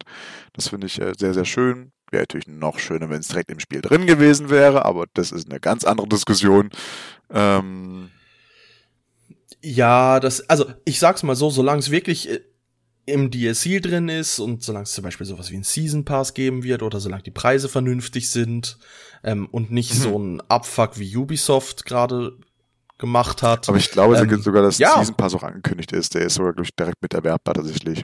[0.53, 1.91] Das finde ich äh, sehr, sehr schön.
[2.13, 5.49] Wäre natürlich noch schöner, wenn es direkt im Spiel drin gewesen wäre, aber das ist
[5.49, 6.69] eine ganz andere Diskussion.
[7.31, 8.11] Ähm,
[9.63, 12.41] ja, das, also ich sag's mal so, solange es wirklich äh,
[13.07, 16.61] im DLC drin ist und solange es zum Beispiel sowas wie ein Season Pass geben
[16.61, 18.77] wird oder solange die Preise vernünftig sind
[19.23, 19.97] ähm, und nicht mhm.
[19.97, 22.37] so ein Abfuck wie Ubisoft gerade
[22.99, 23.67] gemacht hat.
[23.69, 24.97] Aber ich glaube ähm, sogar, dass ja.
[24.97, 26.13] Season Pass auch angekündigt ist.
[26.13, 28.03] Der ist sogar glaube ich, direkt mit erwerbbar tatsächlich.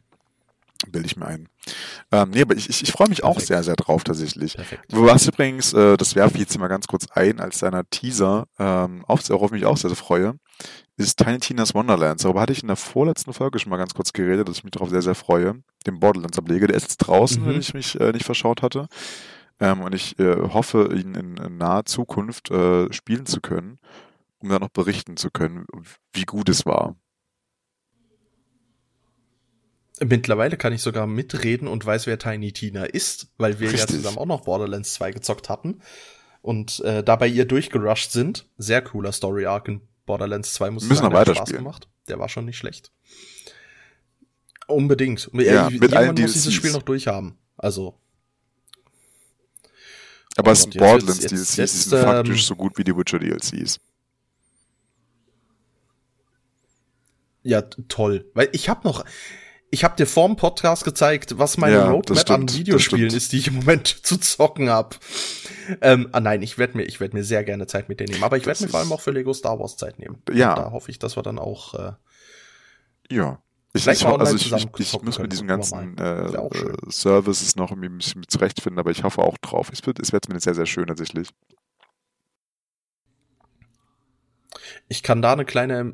[0.88, 1.50] Bilde ich mir ein.
[2.12, 3.38] Ähm, nee, aber ich, ich, ich freue mich Perfekt.
[3.38, 4.56] auch sehr, sehr drauf tatsächlich.
[4.56, 4.86] Perfekt.
[4.90, 8.48] Du hast übrigens, äh, das werfe ich jetzt mal ganz kurz ein, als deiner Teaser,
[8.58, 10.36] ähm, auf, worauf mich auch sehr, sehr freue,
[10.96, 12.24] ist Tiny Tina's Wonderlands.
[12.24, 14.72] Darüber hatte ich in der vorletzten Folge schon mal ganz kurz geredet, dass ich mich
[14.72, 15.62] darauf sehr, sehr freue.
[15.86, 17.48] Den Borderlands-Ablege, der ist jetzt draußen, mhm.
[17.48, 18.88] wenn ich mich äh, nicht verschaut hatte.
[19.60, 23.80] Ähm, und ich äh, hoffe, ihn in, in naher Zukunft äh, spielen zu können,
[24.40, 25.66] um dann noch berichten zu können,
[26.14, 26.96] wie gut es war.
[30.04, 33.90] Mittlerweile kann ich sogar mitreden und weiß, wer Tiny Tina ist, weil wir Richtig.
[33.90, 35.82] ja zusammen auch noch Borderlands 2 gezockt hatten
[36.42, 38.48] und äh, dabei ihr durchgerusht sind.
[38.58, 41.88] Sehr cooler Story Arc in Borderlands 2 muss Müssen sagen, der hat Spaß gemacht.
[42.08, 42.92] Der war schon nicht schlecht.
[44.68, 45.30] Unbedingt.
[45.34, 47.38] Ja, äh, mit allen muss dieses Spiel noch durchhaben.
[47.58, 48.00] Also.
[50.38, 53.80] Aber es sind Borderlands DLCs, die sind ähm, faktisch so gut wie die Witcher DLCs.
[57.44, 58.30] Ja, toll.
[58.34, 59.04] Weil ich habe noch,
[59.72, 63.38] ich habe dir vorm Podcast gezeigt, was meine ja, Roadmap stimmt, an Videospielen ist, die
[63.38, 65.00] ich im Moment zu zocken hab.
[65.82, 68.24] Ähm, ah nein, ich werde mir, ich werde mir sehr gerne Zeit mit dir nehmen.
[68.24, 70.22] Aber ich werde mir vor allem auch für Lego Star Wars Zeit nehmen.
[70.34, 70.54] Ja.
[70.54, 71.74] Und da hoffe ich, dass wir dann auch.
[71.76, 71.92] Äh,
[73.12, 73.42] ja.
[73.74, 76.32] Ich, ich, also ich, ich, ich muss mit diesen ganzen äh,
[76.90, 79.70] Services noch ein bisschen zurechtfinden, aber ich hoffe auch drauf.
[79.72, 81.30] Es wird, es wird zumindest sehr, sehr schön tatsächlich.
[84.88, 85.94] Ich kann da eine kleine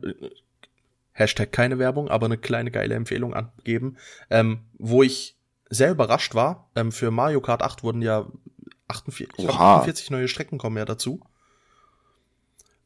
[1.15, 3.97] Hashtag keine Werbung, aber eine kleine geile Empfehlung angeben,
[4.29, 5.37] ähm, wo ich
[5.69, 6.69] sehr überrascht war.
[6.75, 8.27] Ähm, für Mario Kart 8 wurden ja
[8.89, 11.21] 48, 48 neue Strecken kommen ja dazu.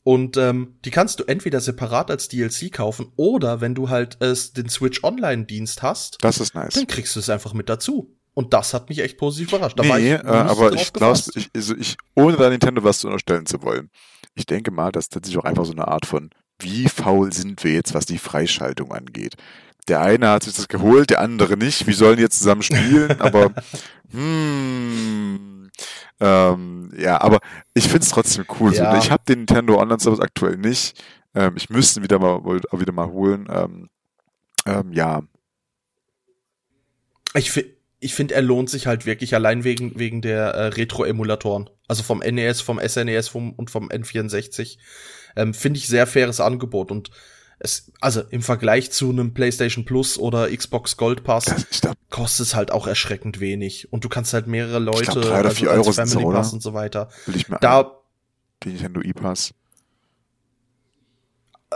[0.04, 4.34] Und ähm, die kannst du entweder separat als DLC kaufen oder wenn du halt äh,
[4.56, 6.76] den Switch Online-Dienst hast, das ist nice.
[6.76, 8.16] dann kriegst du es einfach mit dazu.
[8.36, 9.78] Und das hat mich echt positiv überrascht.
[9.78, 13.08] Da nee, ich äh, aber ich glaube, ich, also ich, ohne da Nintendo was zu
[13.08, 13.90] unterstellen zu wollen,
[14.36, 16.30] ich denke mal, dass das sich auch einfach so eine Art von
[16.60, 19.36] wie faul sind wir jetzt, was die Freischaltung angeht.
[19.88, 21.88] Der eine hat sich das geholt, der andere nicht.
[21.88, 23.52] Wir sollen jetzt zusammen spielen, aber
[24.12, 25.70] hmm,
[26.20, 27.40] ähm, ja, aber
[27.74, 28.74] ich find's trotzdem cool.
[28.74, 28.98] Ja.
[28.98, 31.02] Ich habe den Nintendo Online Service aktuell nicht.
[31.34, 33.48] Ähm, ich müsste ihn wieder mal wieder mal holen.
[33.50, 33.90] Ähm,
[34.66, 35.22] ähm, ja.
[37.36, 41.70] Ich finde ich finde, er lohnt sich halt wirklich allein wegen, wegen der äh, Retro-Emulatoren.
[41.88, 44.78] Also vom NES, vom SNES vom, und vom N64.
[45.40, 47.12] Ähm, finde ich sehr faires Angebot und
[47.60, 51.46] es, also im Vergleich zu einem PlayStation Plus oder Xbox Gold Pass
[51.82, 55.40] glaub, kostet es halt auch erschreckend wenig und du kannst halt mehrere Leute, glaub, drei
[55.42, 57.10] oder vier also Euro Family so, Pass und so weiter.
[57.26, 58.00] Will ich mir da
[58.64, 59.54] den Nintendo E-Pass.
[61.70, 61.76] Äh,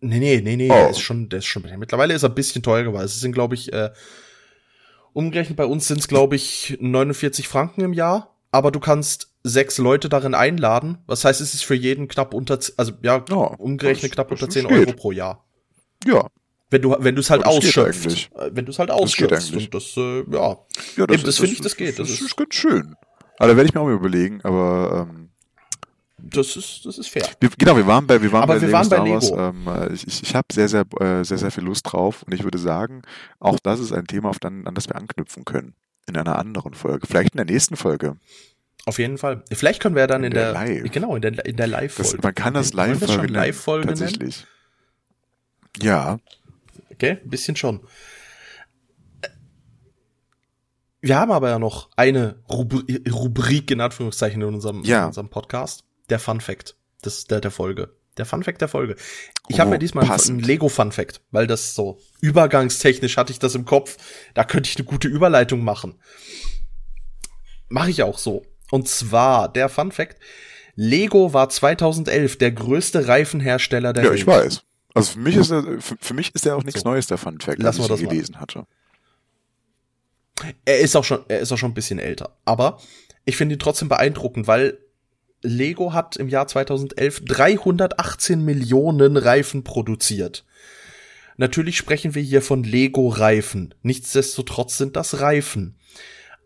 [0.00, 0.74] nee, nee, nee, nee, oh.
[0.74, 3.04] der ist schon, der ist schon, mittlerweile ist er ein bisschen teuer geworden.
[3.04, 3.90] Es sind, glaube ich, äh,
[5.12, 9.78] umgerechnet bei uns sind es, glaube ich, 49 Franken im Jahr, aber du kannst sechs
[9.78, 10.98] Leute darin einladen.
[11.06, 14.66] Was heißt, es ist für jeden knapp unter, also ja, ja umgerechnet knapp unter 10
[14.66, 15.44] Euro pro Jahr.
[16.04, 16.28] Ja.
[16.70, 18.30] Wenn du, wenn du es halt ausschöpfst.
[18.34, 19.52] Äh, wenn du es halt ausschöpfst.
[19.52, 20.58] Und das, äh, ja.
[20.96, 21.98] Ja, das, das finde ich, das geht.
[21.98, 22.94] Das, das ist, ist ganz schön.
[23.38, 25.28] Aber da werde ich mir auch mal überlegen, aber ähm,
[26.16, 27.26] das ist, das ist fair.
[27.40, 29.30] Wir, genau, wir waren bei, wir waren Aber bei wir Lego waren Star bei Wars.
[29.30, 29.40] Lego.
[29.40, 32.32] Ähm, äh, ich ich, ich habe sehr, sehr, äh, sehr, sehr viel Lust drauf und
[32.32, 33.02] ich würde sagen,
[33.40, 35.74] auch das ist ein Thema, auf dann, an das wir anknüpfen können.
[36.08, 37.06] In einer anderen Folge.
[37.06, 38.16] Vielleicht in der nächsten Folge.
[38.84, 39.44] Auf jeden Fall.
[39.52, 40.90] Vielleicht können wir dann in, in der, der Live.
[40.90, 42.18] genau in der in der Live Folge.
[42.22, 44.46] man kann das Live Folge nennen, Live Folge tatsächlich.
[45.78, 45.86] Nennen?
[45.86, 46.18] Ja.
[46.90, 47.80] Okay, ein bisschen schon.
[51.00, 55.02] Wir haben aber ja noch eine Rubri Rubrik in Anführungszeichen in unserem, ja.
[55.02, 57.96] in unserem Podcast, der Fun Fact des der der Folge.
[58.18, 58.96] Der Fun Fact der Folge.
[59.48, 60.38] Ich oh, habe mir diesmal passend.
[60.38, 63.96] einen Lego Fun Fact, weil das so übergangstechnisch hatte ich das im Kopf.
[64.34, 65.94] Da könnte ich eine gute Überleitung machen.
[67.68, 68.44] Mache ich auch so.
[68.72, 70.16] Und zwar, der Fun Fact,
[70.76, 74.20] Lego war 2011 der größte Reifenhersteller der Ja, Welt.
[74.20, 74.62] ich weiß.
[74.94, 76.88] Also für mich ist er, für, für mich ist er auch nichts So.
[76.88, 78.08] Neues, der Fun Fact, Lassen als wir ich mal.
[78.08, 78.66] gelesen hatte.
[80.64, 82.34] Er ist auch schon, er ist auch schon ein bisschen älter.
[82.46, 82.80] Aber
[83.26, 84.78] ich finde ihn trotzdem beeindruckend, weil
[85.42, 90.46] Lego hat im Jahr 2011 318 Millionen Reifen produziert.
[91.36, 93.74] Natürlich sprechen wir hier von Lego-Reifen.
[93.82, 95.76] Nichtsdestotrotz sind das Reifen.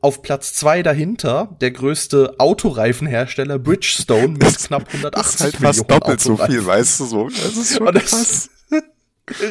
[0.02, 5.54] Auf Platz zwei dahinter der größte Autoreifenhersteller Bridgestone mit Das- knapp Das 180 ist halt
[5.60, 7.28] Millionen fast doppelt so viel, weißt du so.
[7.28, 8.50] Das ist schon das- krass.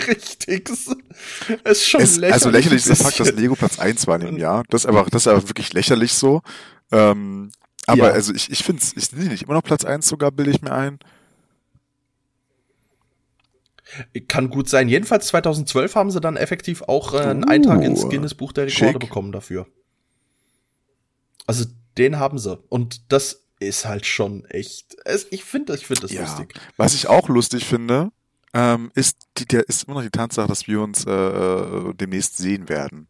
[0.08, 0.70] Richtig.
[0.70, 0.88] Es
[1.80, 2.34] ist schon Es, lächerlich.
[2.34, 3.32] also lächerlich ist der Fakt, dass.
[3.34, 4.64] Lego Platz 1 war in dem Jahr.
[4.70, 6.41] Das ist aber, das ist aber wirklich lächerlich so.
[6.93, 7.52] Ähm,
[7.86, 8.14] aber Ja.
[8.14, 10.62] also ich, ich finde es, ich sehe nicht immer noch Platz 1 sogar, bilde ich
[10.62, 11.00] mir ein.
[14.28, 14.89] Kann gut sein.
[14.89, 18.66] Jedenfalls 2012 haben sie dann effektiv auch äh, einen Uh, Eintrag ins Guinness Buch der
[18.68, 19.00] Rekorde schick.
[19.00, 19.68] bekommen dafür.
[21.48, 21.66] Also
[21.98, 22.58] den haben sie.
[22.70, 24.96] Und das ist halt schon echt.
[25.06, 26.22] Es, ich finde, ich finde das Ja.
[26.22, 26.54] lustig.
[26.78, 28.12] Was ich auch lustig finde,
[28.54, 32.68] ähm, ist, die, der, ist immer noch die Tatsache, dass wir uns äh, demnächst sehen
[32.70, 33.08] werden.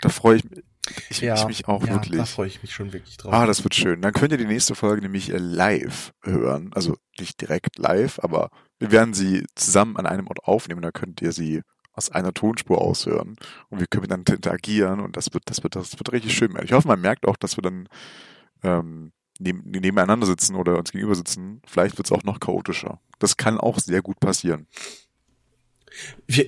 [0.00, 0.62] Da freue ich, mich-
[1.10, 2.18] ich, ich mich auch ja, wirklich.
[2.18, 3.32] Da freue ich mich schon wirklich drauf.
[3.32, 4.02] Ah, das wird schön.
[4.02, 6.72] Dann könnt ihr die nächste Folge nämlich äh, live hören.
[6.74, 8.50] Also nicht direkt live, aber
[8.80, 10.82] wir werden sie zusammen an einem Ort aufnehmen.
[10.82, 11.62] Da könnt ihr sie
[11.92, 13.36] aus einer Tonspur aushören.
[13.68, 16.56] Und wir können dann interagieren und das wird, das wird, das wird richtig schön.
[16.62, 17.88] Ich hoffe, man merkt auch, dass wir dann
[18.62, 21.60] ähm, neben, nebeneinander sitzen oder uns gegenüber sitzen.
[21.66, 23.00] Vielleicht wird es auch noch chaotischer.
[23.18, 24.66] Das kann auch sehr gut passieren.
[26.26, 26.46] wir,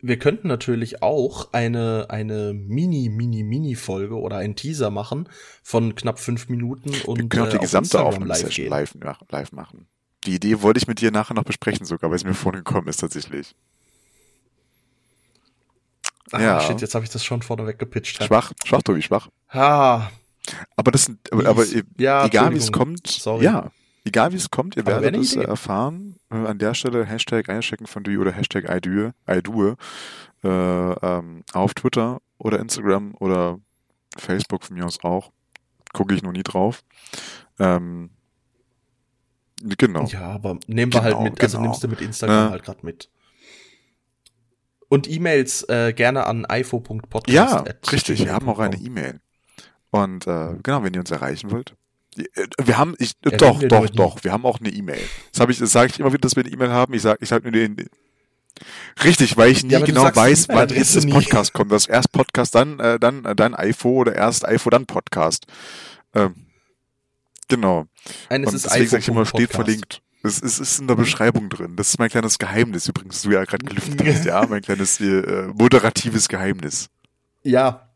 [0.00, 5.28] wir könnten natürlich auch eine, eine Mini, Mini, Mini-Folge oder einen Teaser machen
[5.62, 9.18] von knapp fünf Minuten und wir können auch äh, die auf gesamte Aufnahmesession live, live,
[9.30, 9.86] live machen.
[10.26, 12.88] Die Idee wollte ich mit dir nachher noch besprechen sogar, weil es mir vorhin gekommen
[12.88, 13.54] ist tatsächlich.
[16.32, 16.60] Ah, Ja.
[16.60, 18.22] shit, jetzt habe ich das schon vorneweg gepitcht.
[18.22, 19.28] Schwach, schwach, Tobi, schwach.
[19.48, 20.08] Ah,
[20.76, 21.84] Aber das sind, aber, aber Mies.
[21.98, 23.44] Ja, egal wie es kommt, Sorry.
[23.44, 23.70] ja,
[24.04, 25.48] egal wie es kommt, ihr Aber werdet es äh, Idee.
[25.48, 26.16] erfahren.
[26.30, 29.76] Äh, an der Stelle Hashtag einchecken von du oder Hashtag IDue, IDue
[30.44, 33.58] äh, ähm, auf Twitter oder Instagram oder
[34.16, 35.30] Facebook von mir aus auch.
[35.92, 36.82] Gucke ich noch nie drauf.
[37.58, 38.10] Ähm,
[39.76, 40.04] genau.
[40.06, 41.68] Ja, aber nehmen wir Genau, halt mit, also genau.
[41.70, 42.50] nimmst du mit Instagram Ja.
[42.50, 43.08] halt gerade mit.
[44.88, 47.28] Und E-Mails äh, gerne an ifo.podcast.
[47.28, 48.20] Ja, richtig.
[48.24, 48.76] Wir haben auch eine.
[48.76, 49.20] E-Mail.
[49.90, 51.74] Und äh, genau, wenn ihr uns erreichen wollt.
[52.16, 52.24] Äh,
[52.62, 54.24] Wir haben, ich, Erwähnen doch, doch, doch doch.
[54.24, 55.00] Wir haben auch eine E-Mail.
[55.32, 56.94] Das habe ich, das sage ich immer wieder, dass wir eine E-Mail haben.
[56.94, 57.76] Ich sage, ich sag nur den.
[59.04, 61.06] Richtig, weil ich nie Ja, genau weiß, wann jetzt das.
[61.06, 61.70] Podcast kommt.
[61.70, 65.46] Das erst Podcast, dann, äh, dann, äh, dann iPhone oder erst iPhone, dann Podcast.
[66.14, 66.34] Ähm,
[67.46, 67.86] genau.
[68.30, 70.02] Nein, es Und ist deswegen sage ich immer, steht verlinkt.
[70.22, 71.76] Es, es ist in der Beschreibung drin.
[71.76, 75.00] Das ist mein kleines Geheimnis übrigens, das du ja gerade gelüftet hast, ja, mein kleines
[75.00, 76.88] äh, moderatives Geheimnis.
[77.44, 77.88] Ja.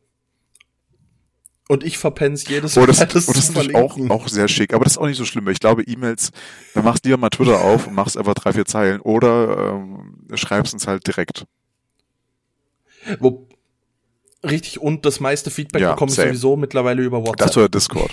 [1.68, 4.10] Und ich verpenn's jedes Oh, das, Mal, oh, das zu ist natürlich auch, verlinken.
[4.16, 5.48] auch sehr schick, aber das ist auch nicht so schlimm.
[5.48, 6.30] Ich glaube, E-Mails,
[6.74, 10.14] dann machst du dir mal Twitter auf und machst einfach drei, vier Zeilen oder ähm,
[10.34, 11.46] schreibst uns halt direkt.
[13.20, 13.48] Wo,
[14.44, 17.36] richtig, und das meiste Feedback Ja, bekomme ich sowieso mittlerweile über WhatsApp.
[17.48, 18.12] Das oder Discord.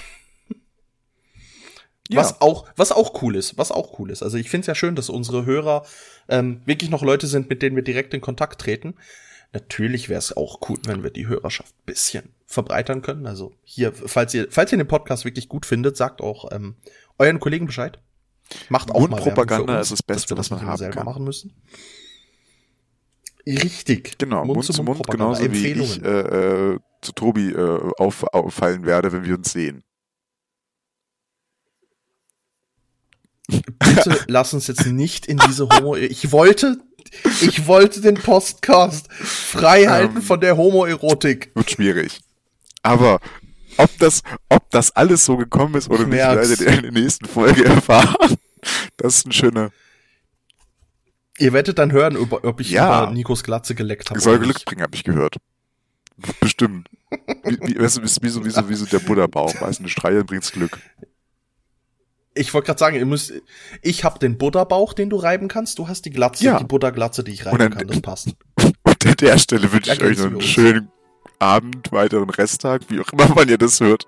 [2.17, 4.23] Was auch, was auch cool ist, was auch cool ist.
[4.23, 5.85] Also ich finde es ja schön, dass unsere Hörer
[6.27, 8.95] ähm, wirklich noch Leute sind, mit denen wir direkt in Kontakt treten.
[9.53, 13.25] Natürlich wäre es auch cool, wenn wir die Hörerschaft ein bisschen verbreitern können.
[13.25, 16.75] Also hier, falls ihr, falls ihr den Podcast wirklich gut findet, sagt auch ähm,
[17.17, 17.99] euren Kollegen Bescheid.
[18.69, 21.05] Macht auch mal Mundpropaganda für uns, ist das Beste, was man haben selber kann.
[21.05, 21.53] machen müssen.
[23.45, 24.17] Richtig.
[24.17, 28.85] Genau, Mund, zu Mund, Mund-zu-Mund-Propaganda, genauso wie ich äh, äh, zu Tobi äh, auf, auffallen
[28.85, 29.83] werde, wenn wir uns sehen.
[33.79, 35.95] Bitte lass uns jetzt nicht in diese Homo.
[35.95, 36.77] Ich wollte,
[37.41, 40.21] ich wollte den Podcast frei halten Ähm.
[40.21, 41.51] von der Homoerotik.
[41.55, 42.21] Wird schwierig.
[42.83, 43.19] Aber
[43.77, 46.91] ob das, ob das alles so gekommen ist oder Ich nicht, werdet ihr in der
[46.91, 48.35] nächsten Folge erfahren.
[48.97, 49.71] Das ist ein schöner,
[51.41, 53.03] Ihr werdet dann hören, über, ob ich Ja.
[53.03, 54.19] über Nikos Glatze geleckt habe.
[54.19, 55.37] soll Glück bringen, habe ich gehört.
[56.41, 56.89] Bestimmt.
[57.45, 59.61] Wie, wie, weißt du, wie, so, wie, so, wie so der Buddha-Bauch.
[59.61, 60.77] Weißt du, eine Streichel bringt's Glück.
[62.39, 63.33] Ich wollte gerade sagen, ihr müsst,
[63.81, 65.77] ich habe den Buddha-Bauch, den du reiben kannst.
[65.77, 66.57] Du hast die Glatze, Ja.
[66.57, 67.87] die Buddha-Glatze, die ich reiben dann- kann.
[67.87, 68.29] Das passt.
[68.83, 70.45] Und an der Stelle wünsche ich euch noch einen uns.
[70.45, 70.89] schönen
[71.39, 74.05] Abend, weiteren Resttag, wie auch immer, wann ihr das hört.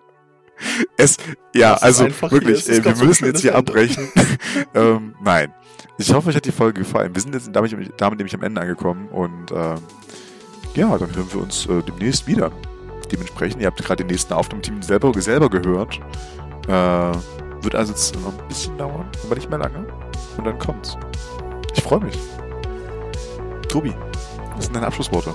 [0.98, 1.18] Es,
[1.56, 3.72] ja, Das also wirklich, ist äh, wir müssen jetzt hier Ende.
[3.72, 4.08] abbrechen.
[4.76, 5.54] ähm, nein.
[5.98, 7.14] Ich hoffe, euch hat die Folge gefallen.
[7.14, 9.76] Wir sind jetzt damit, damit nämlich am Ende angekommen und ähm,
[10.76, 12.52] ja, dann hören wir uns äh, demnächst wieder.
[13.12, 16.00] Dementsprechend, ihr habt gerade den nächsten Aufnahmeteam selber, selber gehört.
[16.68, 17.12] Äh,
[17.62, 19.86] wird also jetzt noch ein bisschen dauern, aber nicht mehr lange.
[20.38, 20.98] Und dann kommt's.
[21.76, 22.18] Ich freue mich.
[23.68, 23.94] Tobi,
[24.56, 25.34] was sind deine Abschlussworte?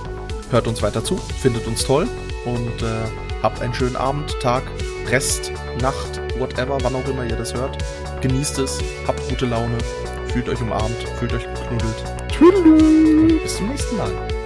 [0.51, 2.07] hört uns weiter zu, findet uns toll
[2.45, 3.05] und äh,
[3.43, 4.63] habt einen schönen Abend, Tag,
[5.07, 5.51] Rest,
[5.81, 7.77] Nacht, whatever, wann auch immer ihr das hört.
[8.21, 9.77] Genießt es, habt gute Laune,
[10.31, 12.03] fühlt euch umarmt, fühlt euch geknuddelt.
[12.29, 13.41] Tschüss.
[13.43, 14.36] Bis zum nächsten Mal.